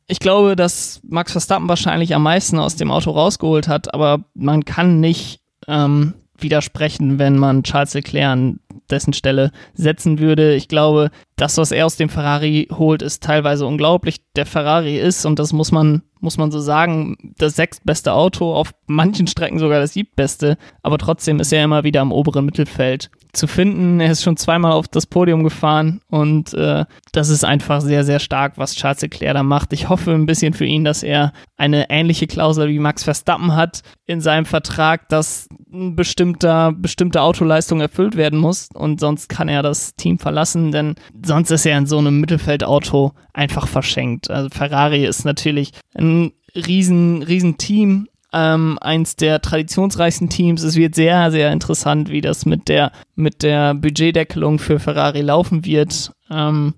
Ich 0.08 0.20
glaube, 0.20 0.56
dass 0.56 1.02
Max 1.04 1.34
Verstappen 1.34 1.68
wahrscheinlich 1.68 2.16
am 2.16 2.24
meisten 2.24 2.58
aus 2.58 2.76
dem 2.76 2.92
Auto 2.92 3.12
rausgeholt 3.12 3.68
hat, 3.68 3.94
aber 3.94 4.24
man 4.34 4.66
kann 4.66 5.00
nicht 5.00 5.42
ähm, 5.68 6.14
widersprechen, 6.42 7.20
wenn 7.20 7.38
man 7.38 7.64
Charles 7.64 7.94
Leclerc 7.94 8.32
an 8.32 8.60
dessen 8.90 9.14
Stelle 9.14 9.52
setzen 9.74 10.20
würde. 10.20 10.56
Ich 10.56 10.68
glaube, 10.68 11.12
das, 11.36 11.58
was 11.58 11.72
er 11.72 11.86
aus 11.86 11.96
dem 11.96 12.10
Ferrari 12.10 12.68
holt, 12.72 13.02
ist 13.02 13.24
teilweise 13.24 13.66
unglaublich. 13.66 14.18
Der 14.36 14.46
Ferrari 14.46 14.98
ist, 14.98 15.26
und 15.26 15.40
das 15.40 15.54
muss 15.54 15.72
man, 15.72 16.02
muss 16.20 16.38
man 16.38 16.52
so 16.52 16.60
sagen, 16.60 17.34
das 17.38 17.56
sechstbeste 17.56 18.14
Auto, 18.14 18.54
auf 18.54 18.72
manchen 18.88 19.28
Strecken 19.28 19.60
sogar 19.60 19.80
das 19.80 19.94
siebtbeste, 19.94 20.58
aber 20.84 20.98
trotzdem 20.98 21.40
ist 21.40 21.54
er 21.54 21.64
immer 21.64 21.84
wieder 21.84 22.02
am 22.02 22.12
oberen 22.12 22.46
Mittelfeld 22.46 23.10
zu 23.34 23.48
finden. 23.48 24.00
Er 24.00 24.12
ist 24.12 24.24
schon 24.24 24.38
zweimal 24.38 24.72
auf 24.72 24.88
das 24.88 25.06
Podium 25.06 25.44
gefahren 25.44 26.02
und 26.10 26.54
äh, 26.54 26.86
das 27.12 27.30
ist 27.30 27.44
einfach 27.44 27.82
sehr, 27.82 28.04
sehr 28.04 28.20
stark, 28.20 28.58
was 28.58 28.76
Charles 28.76 29.02
Leclerc 29.02 29.36
da 29.36 29.44
macht. 29.44 29.72
Ich 29.74 29.88
hoffe 29.88 30.12
ein 30.12 30.26
bisschen 30.26 30.54
für 30.54 30.66
ihn, 30.66 30.84
dass 30.84 31.04
er 31.04 31.34
eine 31.58 31.90
ähnliche 31.90 32.28
Klausel 32.28 32.70
wie 32.70 32.80
Max 32.80 33.04
Verstappen 33.04 33.56
hat 33.56 33.84
in 34.06 34.22
seinem 34.22 34.46
Vertrag, 34.46 35.08
dass 35.10 35.48
ein 35.72 35.96
bestimmter, 35.96 36.72
bestimmte 36.72 37.22
Autoleistung 37.22 37.82
erfüllt 37.82 38.18
werden 38.18 38.40
muss 38.40 38.70
und 38.74 39.00
sonst 39.00 39.30
kann 39.30 39.48
er 39.48 39.62
das 39.62 39.96
Team 39.96 40.18
verlassen, 40.18 40.72
denn 40.72 40.96
sonst 41.24 41.52
ist 41.52 41.66
er 41.66 41.78
in 41.78 41.86
so 41.86 42.00
einem 42.00 42.20
Mittelfeldauto 42.20 43.14
einfach 43.40 43.68
verschenkt. 43.68 44.30
Also 44.30 44.50
Ferrari 44.50 45.06
ist 45.06 45.24
natürlich 45.24 45.72
ein 45.96 46.34
riesen, 46.56 47.24
riesen 47.24 47.58
Team 47.58 48.08
ähm, 48.34 48.78
eins 48.82 49.16
der 49.16 49.42
traditionsreichsten 49.42 50.30
Teams. 50.30 50.62
Es 50.62 50.76
wird 50.76 50.94
sehr, 50.94 51.32
sehr 51.32 51.52
interessant, 51.52 52.10
wie 52.10 52.22
das 52.22 52.46
mit 52.46 52.68
der, 52.68 52.92
mit 53.16 53.42
der 53.42 53.74
Budgetdeckelung 53.74 54.60
für 54.60 54.80
Ferrari 54.80 55.22
laufen 55.22 55.66
wird. 55.66 56.12
Ähm, 56.30 56.74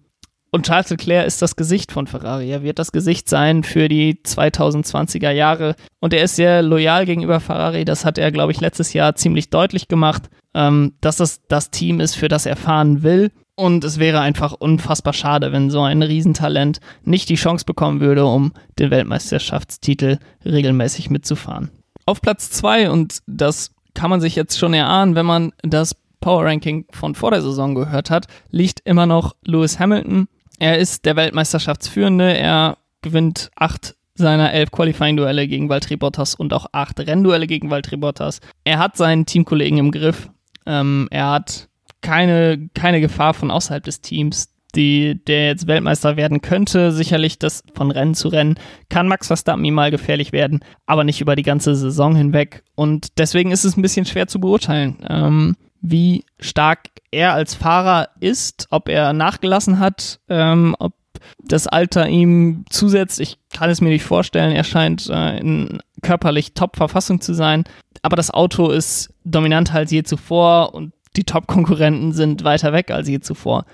und 0.54 0.66
Charles 0.66 0.90
Leclerc 0.90 1.26
ist 1.26 1.42
das 1.42 1.56
Gesicht 1.56 1.92
von 1.92 2.08
Ferrari. 2.08 2.52
Er 2.52 2.62
wird 2.62 2.78
das 2.78 2.92
Gesicht 2.92 3.28
sein 3.28 3.64
für 3.64 3.88
die 3.88 4.20
2020er 4.24 5.32
Jahre. 5.32 5.76
Und 6.00 6.14
er 6.14 6.24
ist 6.24 6.36
sehr 6.36 6.62
loyal 6.62 7.06
gegenüber 7.06 7.40
Ferrari. 7.40 7.86
Das 7.86 8.06
hat 8.06 8.18
er, 8.18 8.32
glaube 8.32 8.52
ich, 8.52 8.62
letztes 8.62 8.94
Jahr 8.94 9.16
ziemlich 9.16 9.50
deutlich 9.50 9.88
gemacht, 9.88 10.30
ähm, 10.54 10.94
dass 11.02 11.18
das 11.18 11.42
das 11.48 11.72
Team 11.72 12.02
ist, 12.02 12.16
für 12.16 12.28
das 12.28 12.46
er 12.46 12.58
fahren 12.58 13.02
will. 13.02 13.32
Und 13.62 13.84
es 13.84 14.00
wäre 14.00 14.22
einfach 14.22 14.54
unfassbar 14.54 15.14
schade, 15.14 15.52
wenn 15.52 15.70
so 15.70 15.82
ein 15.84 16.02
Riesentalent 16.02 16.80
nicht 17.04 17.30
die 17.30 17.36
Chance 17.36 17.64
bekommen 17.64 18.00
würde, 18.00 18.26
um 18.26 18.54
den 18.80 18.90
Weltmeisterschaftstitel 18.90 20.18
regelmäßig 20.44 21.12
mitzufahren. 21.12 21.70
Auf 22.08 22.24
Platz 22.24 22.50
2, 22.50 22.90
und 22.90 23.20
das 23.28 23.70
kann 23.94 24.10
man 24.10 24.20
sich 24.20 24.36
jetzt 24.36 24.58
schon 24.58 24.74
erahnen, 24.74 25.14
wenn 25.14 25.28
man 25.28 25.52
das 25.62 25.96
Power 26.22 26.44
Ranking 26.46 26.88
von 26.90 27.14
vor 27.14 27.30
der 27.30 27.44
Saison 27.44 27.76
gehört 27.76 28.10
hat, 28.10 28.26
liegt 28.50 28.80
immer 28.84 29.06
noch 29.06 29.36
Lewis 29.44 29.78
Hamilton. 29.78 30.28
Er 30.58 30.80
ist 30.80 31.06
der 31.06 31.16
Weltmeisterschaftsführende. 31.16 32.36
Er 32.36 32.80
gewinnt 33.04 33.52
acht 33.56 33.94
seiner 34.16 34.54
elf 34.54 34.72
Qualifying-Duelle 34.72 35.48
gegen 35.48 35.70
Valtteri 35.70 35.98
Bottas 35.98 36.34
und 36.34 36.52
auch 36.56 36.66
acht 36.72 37.00
Rennduelle 37.00 37.46
gegen 37.46 37.70
Valtteri 37.70 37.98
Bottas. 37.98 38.40
Er 38.64 38.80
hat 38.80 38.98
seinen 38.98 39.28
Teamkollegen 39.28 39.78
im 39.78 39.92
Griff. 39.92 40.32
Ähm, 40.66 41.08
er 41.12 41.30
hat 41.30 41.68
keine, 42.02 42.70
keine 42.74 43.02
Gefahr 43.02 43.34
von 43.34 43.52
außerhalb 43.52 43.84
des 43.84 44.02
Teams, 44.02 44.50
die, 44.76 45.20
der 45.26 45.48
jetzt 45.48 45.68
Weltmeister 45.68 46.18
werden 46.18 46.42
könnte. 46.42 46.92
Sicherlich 46.92 47.40
das 47.40 47.64
von 47.74 47.92
Rennen 47.92 48.16
zu 48.16 48.30
Rennen 48.30 48.56
kann 48.90 49.08
Max 49.08 49.28
Verstappen 49.28 49.66
ihm 49.66 49.74
mal 49.74 49.92
gefährlich 49.92 50.32
werden, 50.32 50.64
aber 50.86 51.04
nicht 51.04 51.22
über 51.22 51.36
die 51.36 51.44
ganze 51.44 51.76
Saison 51.76 52.16
hinweg. 52.16 52.64
Und 52.76 53.18
deswegen 53.18 53.52
ist 53.52 53.66
es 53.66 53.78
ein 53.78 53.82
bisschen 53.82 54.06
schwer 54.06 54.28
zu 54.28 54.40
beurteilen, 54.40 54.98
ähm, 55.10 55.56
wie 55.82 56.26
stark 56.40 56.80
er 57.12 57.34
als 57.34 57.56
Fahrer 57.56 58.10
ist, 58.20 58.68
ob 58.70 58.88
er 58.88 59.14
nachgelassen 59.14 59.80
hat, 59.80 60.20
ähm, 60.30 60.76
ob 60.80 60.94
das 61.40 61.68
Alter 61.68 62.08
ihm 62.08 62.66
zusetzt. 62.70 63.20
Ich 63.20 63.38
kann 63.52 63.70
es 63.70 63.82
mir 63.82 63.90
nicht 63.90 64.04
vorstellen. 64.04 64.56
Er 64.56 64.64
scheint 64.64 65.10
äh, 65.10 65.38
in 65.38 65.80
körperlich 66.02 66.54
Top-Verfassung 66.54 67.22
zu 67.22 67.34
sein. 67.34 67.64
Aber 68.02 68.16
das 68.16 68.32
Auto 68.32 68.70
ist 68.70 69.14
dominanter 69.24 69.76
als 69.76 69.92
je 69.92 70.04
zuvor 70.04 70.74
und 70.74 70.94
die 71.16 71.24
Top-Konkurrenten 71.24 72.14
sind 72.14 72.44
weiter 72.44 72.74
weg 72.74 72.92
als 72.92 73.08
je 73.08 73.20
zuvor. 73.20 73.66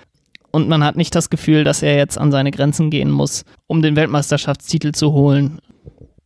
Und 0.50 0.68
man 0.68 0.82
hat 0.82 0.96
nicht 0.96 1.14
das 1.14 1.30
Gefühl, 1.30 1.64
dass 1.64 1.82
er 1.82 1.96
jetzt 1.96 2.18
an 2.18 2.32
seine 2.32 2.50
Grenzen 2.50 2.90
gehen 2.90 3.10
muss, 3.10 3.44
um 3.66 3.82
den 3.82 3.96
Weltmeisterschaftstitel 3.96 4.92
zu 4.92 5.12
holen. 5.12 5.60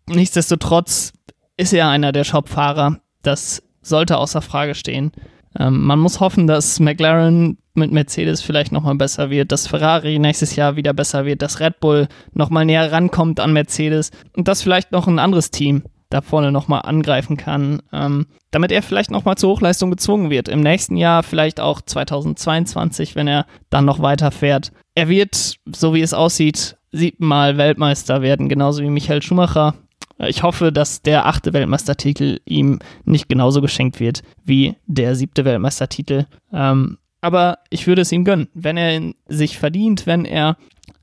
Nichtsdestotrotz 0.07 1.13
ist 1.57 1.73
er 1.73 1.89
einer 1.89 2.13
der 2.13 2.25
Top-Fahrer. 2.25 3.01
Das 3.23 3.63
sollte 3.83 4.19
außer 4.19 4.43
Frage 4.43 4.75
stehen. 4.75 5.13
Ähm, 5.59 5.83
man 5.83 5.99
muss 5.99 6.21
hoffen, 6.21 6.47
dass 6.47 6.81
McLaren 6.81 7.59
mit 7.75 7.91
Mercedes 7.91 8.43
vielleicht 8.43 8.73
nochmal 8.73 8.95
besser 8.95 9.31
wird, 9.31 9.51
dass 9.51 9.67
Ferrari 9.67 10.19
nächstes 10.19 10.57
Jahr 10.57 10.77
wieder 10.77 10.93
besser 10.93 11.25
wird, 11.25 11.43
dass 11.43 11.61
Red 11.61 11.81
Bull 11.81 12.07
nochmal 12.33 12.65
näher 12.65 12.93
rankommt 12.93 13.41
an 13.41 13.53
Mercedes 13.53 14.11
und 14.37 14.47
dass 14.49 14.63
vielleicht 14.63 14.93
noch 14.93 15.07
ein 15.09 15.19
anderes 15.19 15.51
Team 15.51 15.83
da 16.13 16.21
vorne 16.21 16.53
nochmal 16.53 16.83
angreifen 16.83 17.37
kann, 17.37 17.83
ähm, 17.93 18.27
damit 18.51 18.73
er 18.73 18.83
vielleicht 18.83 19.11
nochmal 19.11 19.37
zur 19.37 19.51
Hochleistung 19.51 19.91
gezwungen 19.91 20.31
wird. 20.31 20.49
Im 20.49 20.61
nächsten 20.61 20.97
Jahr, 20.97 21.23
vielleicht 21.23 21.61
auch 21.61 21.81
2022, 21.81 23.15
wenn 23.15 23.29
er 23.29 23.47
dann 23.71 23.85
noch 23.85 24.01
weiterfährt. 24.01 24.73
Er 24.95 25.09
wird, 25.09 25.57
so 25.67 25.95
wie 25.95 26.03
es 26.03 26.15
aussieht, 26.15 26.77
siebenmal 26.93 27.57
Weltmeister 27.57 28.23
werden, 28.23 28.49
genauso 28.49 28.83
wie 28.83 28.91
Michael 28.91 29.23
Schumacher. 29.23 29.75
ich 30.19 30.43
hoffe, 30.43 30.71
dass 30.71 31.03
der 31.03 31.27
achte 31.27 31.53
Weltmeistertitel 31.53 32.39
ihm 32.45 32.79
nicht 33.05 33.29
genauso 33.29 33.61
geschenkt 33.61 33.99
wird 33.99 34.23
wie 34.45 34.77
der 34.87 35.17
siebte 35.17 35.45
Weltmeistertitel. 35.45 36.27
Ähm, 36.53 36.99
aber 37.23 37.59
ich 37.71 37.87
würde 37.87 38.03
es 38.03 38.13
ihm 38.13 38.25
gönnen, 38.25 38.49
wenn 38.53 38.77
er 38.77 39.01
sich 39.29 39.59
verdient, 39.59 40.07
wenn 40.07 40.25
er 40.25 40.57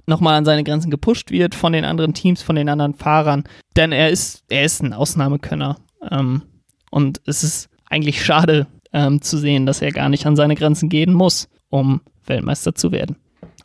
nochmal 0.09 0.35
an 0.35 0.45
seine 0.45 0.63
Grenzen 0.63 0.91
gepusht 0.91 1.31
wird 1.31 1.55
von 1.55 1.73
den 1.73 1.85
anderen 1.85 2.13
Teams, 2.13 2.41
von 2.41 2.55
den 2.55 2.69
anderen 2.69 2.93
Fahrern. 2.93 3.43
Denn 3.75 3.91
er 3.91 4.09
ist, 4.09 4.43
er 4.49 4.65
ist 4.65 4.81
ein 4.81 4.93
Ausnahmekönner. 4.93 5.77
Ähm, 6.11 6.43
und 6.91 7.21
es 7.25 7.43
ist 7.43 7.69
eigentlich 7.89 8.23
schade 8.23 8.67
ähm, 8.91 9.21
zu 9.21 9.37
sehen, 9.37 9.65
dass 9.65 9.81
er 9.81 9.91
gar 9.91 10.09
nicht 10.09 10.25
an 10.25 10.35
seine 10.35 10.55
Grenzen 10.55 10.89
gehen 10.89 11.13
muss, 11.13 11.47
um 11.69 12.01
Weltmeister 12.25 12.75
zu 12.75 12.91
werden. 12.91 13.15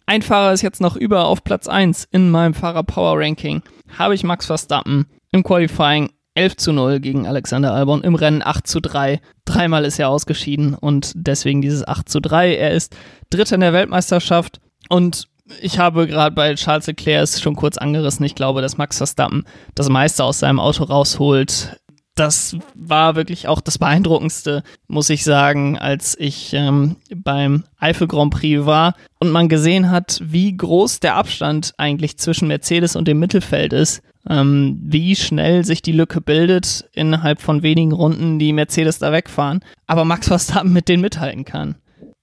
Ein 0.06 0.22
Fahrer 0.22 0.52
ist 0.52 0.62
jetzt 0.62 0.80
noch 0.80 0.96
über 0.96 1.26
auf 1.26 1.44
Platz 1.44 1.66
1 1.66 2.08
in 2.10 2.30
meinem 2.30 2.54
Fahrer-Power-Ranking. 2.54 3.62
Habe 3.98 4.14
ich 4.14 4.22
Max 4.22 4.46
Verstappen 4.46 5.06
im 5.32 5.42
Qualifying 5.42 6.10
11 6.34 6.56
zu 6.56 6.72
0 6.72 7.00
gegen 7.00 7.26
Alexander 7.26 7.72
Albon, 7.72 8.02
im 8.02 8.14
Rennen 8.14 8.42
8 8.44 8.66
zu 8.66 8.80
3. 8.80 9.20
Dreimal 9.44 9.84
ist 9.84 9.98
er 9.98 10.08
ausgeschieden 10.10 10.74
und 10.74 11.12
deswegen 11.14 11.62
dieses 11.62 11.86
8 11.86 12.08
zu 12.08 12.20
3. 12.20 12.56
Er 12.56 12.72
ist 12.72 12.94
Dritter 13.30 13.54
in 13.54 13.60
der 13.60 13.72
Weltmeisterschaft 13.72 14.60
und 14.88 15.28
ich 15.60 15.78
habe 15.78 16.06
gerade 16.06 16.34
bei 16.34 16.54
Charles 16.54 16.86
Leclerc 16.86 17.22
es 17.22 17.40
schon 17.40 17.56
kurz 17.56 17.76
angerissen. 17.76 18.24
Ich 18.24 18.34
glaube, 18.34 18.62
dass 18.62 18.78
Max 18.78 18.98
Verstappen 18.98 19.44
das 19.74 19.88
meiste 19.88 20.24
aus 20.24 20.38
seinem 20.38 20.60
Auto 20.60 20.84
rausholt. 20.84 21.80
Das 22.14 22.56
war 22.74 23.16
wirklich 23.16 23.48
auch 23.48 23.60
das 23.60 23.76
Beeindruckendste, 23.76 24.62
muss 24.86 25.10
ich 25.10 25.24
sagen, 25.24 25.76
als 25.76 26.16
ich 26.18 26.52
ähm, 26.54 26.96
beim 27.12 27.64
Eifel 27.76 28.06
Grand 28.06 28.32
Prix 28.32 28.66
war 28.66 28.94
und 29.18 29.32
man 29.32 29.48
gesehen 29.48 29.90
hat, 29.90 30.20
wie 30.22 30.56
groß 30.56 31.00
der 31.00 31.16
Abstand 31.16 31.74
eigentlich 31.76 32.16
zwischen 32.18 32.46
Mercedes 32.46 32.94
und 32.94 33.08
dem 33.08 33.18
Mittelfeld 33.18 33.72
ist. 33.72 34.00
Ähm, 34.30 34.80
wie 34.82 35.16
schnell 35.16 35.64
sich 35.64 35.82
die 35.82 35.92
Lücke 35.92 36.20
bildet 36.22 36.88
innerhalb 36.94 37.42
von 37.42 37.62
wenigen 37.62 37.92
Runden, 37.92 38.38
die 38.38 38.54
Mercedes 38.54 38.98
da 38.98 39.12
wegfahren, 39.12 39.60
aber 39.86 40.06
Max 40.06 40.28
Verstappen 40.28 40.72
mit 40.72 40.88
denen 40.88 41.02
mithalten 41.02 41.44
kann. 41.44 41.74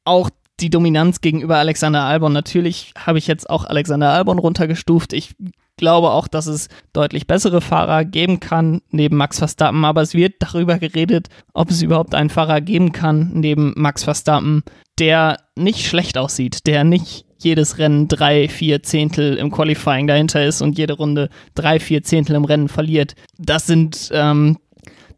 Auch 0.04 0.32
die 0.62 0.70
Dominanz 0.70 1.22
gegenüber 1.22 1.58
Alexander 1.58 2.04
Albon. 2.04 2.34
Natürlich 2.34 2.94
habe 2.98 3.18
ich 3.18 3.28
jetzt 3.28 3.50
auch 3.50 3.66
Alexander 3.66 4.12
Albon 4.12 4.40
runtergestuft. 4.40 5.14
Ich 5.14 5.36
glaube 5.78 6.12
auch, 6.12 6.28
dass 6.28 6.46
es 6.46 6.70
deutlich 6.94 7.28
bessere 7.28 7.62
Fahrer 7.62 8.06
geben 8.06 8.40
kann 8.40 8.82
neben 8.92 9.18
Max 9.18 9.40
Verstappen, 9.40 9.84
aber 9.84 10.02
es 10.02 10.14
wird 10.14 10.36
darüber 10.40 10.78
geredet, 10.78 11.28
ob 11.54 11.72
es 11.72 11.82
überhaupt 11.82 12.14
einen 12.14 12.30
Fahrer 12.30 12.62
geben 12.62 12.92
kann 12.92 13.32
neben 13.34 13.74
Max 13.76 14.04
Verstappen, 14.04 14.64
der 15.00 15.38
nicht 15.56 15.86
schlecht 15.86 16.18
aussieht, 16.18 16.68
der 16.68 16.84
nicht 16.84 17.26
jedes 17.40 17.80
Rennen 17.80 18.08
drei, 18.08 18.48
vier 18.48 18.84
Zehntel 18.84 19.38
im 19.38 19.50
Qualifying 19.50 20.06
dahinter 20.06 20.46
ist 20.46 20.62
und 20.62 20.78
jede 20.78 20.94
Runde 20.94 21.30
drei, 21.56 21.80
vier 21.80 22.04
Zehntel 22.04 22.36
im 22.36 22.46
Rennen 22.46 22.70
verliert. 22.70 23.16
Das 23.40 23.66
sind 23.66 24.12
ähm, 24.14 24.58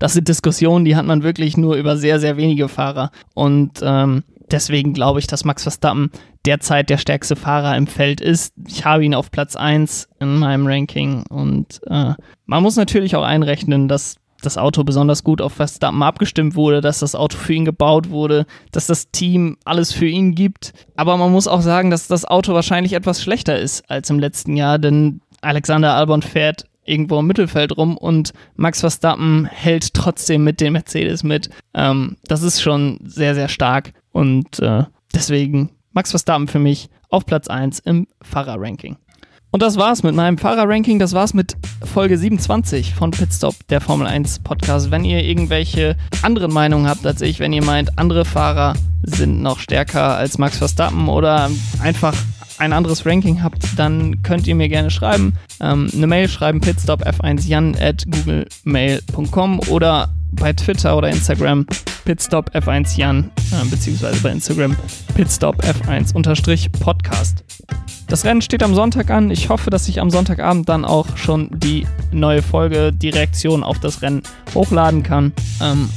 das 0.03 0.11
sind 0.11 0.27
Diskussionen, 0.27 0.83
die 0.83 0.97
hat 0.97 1.05
man 1.05 1.23
wirklich 1.23 1.55
nur 1.55 1.75
über 1.75 1.95
sehr, 1.95 2.19
sehr 2.19 2.35
wenige 2.35 2.67
Fahrer. 2.67 3.09
Und 3.35 3.79
ähm, 3.81 4.23
deswegen 4.53 4.93
glaube 4.93 5.19
ich, 5.19 5.27
dass 5.27 5.43
Max 5.43 5.63
Verstappen 5.63 6.11
derzeit 6.45 6.89
der 6.89 6.97
stärkste 6.97 7.35
Fahrer 7.35 7.75
im 7.75 7.87
Feld 7.87 8.21
ist. 8.21 8.53
Ich 8.67 8.85
habe 8.85 9.03
ihn 9.03 9.15
auf 9.15 9.31
Platz 9.31 9.55
1 9.55 10.07
in 10.19 10.37
meinem 10.37 10.67
Ranking 10.67 11.25
und 11.29 11.81
äh, 11.87 12.13
man 12.45 12.63
muss 12.63 12.75
natürlich 12.75 13.15
auch 13.15 13.23
einrechnen, 13.23 13.87
dass 13.87 14.15
das 14.41 14.57
Auto 14.57 14.83
besonders 14.83 15.23
gut 15.23 15.41
auf 15.41 15.53
Verstappen 15.53 16.03
abgestimmt 16.03 16.55
wurde, 16.55 16.81
dass 16.81 16.99
das 16.99 17.15
Auto 17.15 17.37
für 17.37 17.53
ihn 17.53 17.65
gebaut 17.65 18.09
wurde, 18.09 18.45
dass 18.71 18.87
das 18.87 19.09
Team 19.09 19.57
alles 19.63 19.93
für 19.93 20.07
ihn 20.07 20.35
gibt. 20.35 20.73
Aber 20.95 21.17
man 21.17 21.31
muss 21.31 21.47
auch 21.47 21.61
sagen, 21.61 21.89
dass 21.89 22.07
das 22.07 22.25
Auto 22.25 22.53
wahrscheinlich 22.53 22.93
etwas 22.93 23.23
schlechter 23.23 23.57
ist 23.57 23.89
als 23.89 24.09
im 24.09 24.19
letzten 24.19 24.55
Jahr, 24.57 24.79
denn 24.79 25.21
Alexander 25.41 25.95
Albon 25.95 26.21
fährt 26.21 26.65
irgendwo 26.85 27.19
im 27.19 27.27
Mittelfeld 27.27 27.77
rum 27.77 27.97
und 27.97 28.33
Max 28.55 28.81
Verstappen 28.81 29.45
hält 29.45 29.93
trotzdem 29.93 30.43
mit 30.43 30.59
dem 30.59 30.73
Mercedes 30.73 31.23
mit. 31.23 31.49
Ähm, 31.73 32.17
das 32.25 32.43
ist 32.43 32.61
schon 32.61 32.99
sehr, 33.05 33.35
sehr 33.35 33.47
stark 33.47 33.93
und 34.13 34.59
äh, 34.59 34.85
deswegen 35.13 35.71
Max 35.91 36.11
Verstappen 36.11 36.47
für 36.47 36.59
mich 36.59 36.89
auf 37.09 37.25
Platz 37.25 37.47
1 37.47 37.79
im 37.79 38.07
Fahrerranking. 38.21 38.95
Und 39.51 39.61
das 39.61 39.77
war's 39.77 40.01
mit 40.01 40.15
meinem 40.15 40.39
Fahrerranking. 40.39 40.97
Das 40.97 41.13
war's 41.13 41.35
mit 41.35 41.55
Folge 41.83 42.17
27 42.17 42.95
von 42.95 43.11
Pitstop, 43.11 43.55
der 43.69 43.81
Formel 43.81 44.07
1 44.07 44.39
Podcast. 44.39 44.89
Wenn 44.89 45.05
ihr 45.05 45.23
irgendwelche 45.23 45.95
anderen 46.23 46.51
Meinungen 46.51 46.87
habt 46.87 47.05
als 47.05 47.21
ich, 47.21 47.39
wenn 47.39 47.53
ihr 47.53 47.63
meint, 47.63 47.99
andere 47.99 48.25
Fahrer 48.25 48.73
sind 49.03 49.43
noch 49.43 49.59
stärker 49.59 50.17
als 50.17 50.39
Max 50.39 50.57
Verstappen 50.57 51.07
oder 51.07 51.51
einfach 51.81 52.15
ein 52.57 52.73
anderes 52.73 53.05
Ranking 53.05 53.43
habt, 53.43 53.77
dann 53.77 54.23
könnt 54.23 54.47
ihr 54.47 54.55
mir 54.55 54.69
gerne 54.69 54.89
schreiben. 54.89 55.33
Ähm, 55.59 55.87
eine 55.93 56.07
Mail 56.07 56.29
schreiben, 56.29 56.59
pitstopf1jan 56.59 57.79
at 57.79 58.05
googlemail.com 58.09 59.59
oder 59.69 60.09
bei 60.35 60.53
Twitter 60.53 60.95
oder 60.97 61.09
Instagram 61.09 61.65
pitstopf1jan, 62.05 63.25
äh, 63.25 63.65
beziehungsweise 63.69 64.21
bei 64.21 64.31
Instagram 64.31 64.75
pitstopf1-podcast. 65.15 67.43
Das 68.07 68.25
Rennen 68.25 68.41
steht 68.41 68.63
am 68.63 68.73
Sonntag 68.75 69.09
an. 69.09 69.31
Ich 69.31 69.47
hoffe, 69.49 69.69
dass 69.69 69.87
ich 69.87 70.01
am 70.01 70.09
Sonntagabend 70.09 70.67
dann 70.69 70.85
auch 70.85 71.17
schon 71.17 71.49
die 71.51 71.85
neue 72.11 72.41
Folge, 72.41 72.91
die 72.91 73.09
Reaktion 73.09 73.63
auf 73.63 73.79
das 73.79 74.01
Rennen 74.01 74.23
hochladen 74.53 75.03
kann. 75.03 75.31
Ähm, 75.61 75.89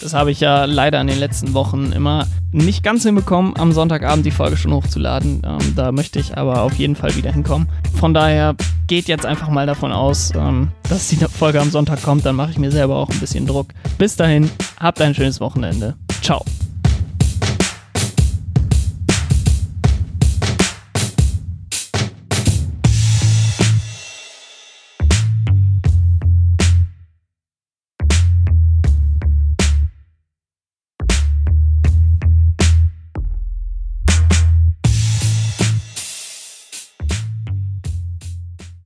das 0.00 0.14
habe 0.14 0.30
ich 0.30 0.40
ja 0.40 0.64
leider 0.64 1.00
in 1.00 1.06
den 1.06 1.18
letzten 1.18 1.54
Wochen 1.54 1.92
immer 1.92 2.26
nicht 2.52 2.82
ganz 2.82 3.04
hinbekommen, 3.04 3.54
am 3.56 3.72
Sonntagabend 3.72 4.26
die 4.26 4.30
Folge 4.30 4.56
schon 4.56 4.72
hochzuladen. 4.72 5.42
Ähm, 5.44 5.74
da 5.76 5.92
möchte 5.92 6.18
ich 6.18 6.36
aber 6.36 6.62
auf 6.62 6.74
jeden 6.74 6.96
Fall 6.96 7.14
wieder 7.16 7.32
hinkommen. 7.32 7.68
Von 7.98 8.14
daher 8.14 8.54
geht 8.86 9.06
jetzt 9.06 9.26
einfach 9.26 9.48
mal 9.48 9.66
davon 9.66 9.92
aus, 9.92 10.32
ähm, 10.34 10.68
dass 10.88 11.08
die 11.08 11.16
Folge 11.16 11.60
am 11.60 11.70
Sonntag 11.70 12.02
kommt. 12.02 12.26
Dann 12.26 12.36
mache 12.36 12.50
ich 12.50 12.58
mir 12.58 12.72
selber 12.72 12.96
auch 12.96 13.10
ein 13.10 13.20
bisschen 13.20 13.46
Druck. 13.46 13.68
Bis 13.98 14.16
dahin, 14.16 14.50
habt 14.78 15.00
ein 15.00 15.14
schönes 15.14 15.40
Wochenende. 15.40 15.94
Ciao. 16.22 16.44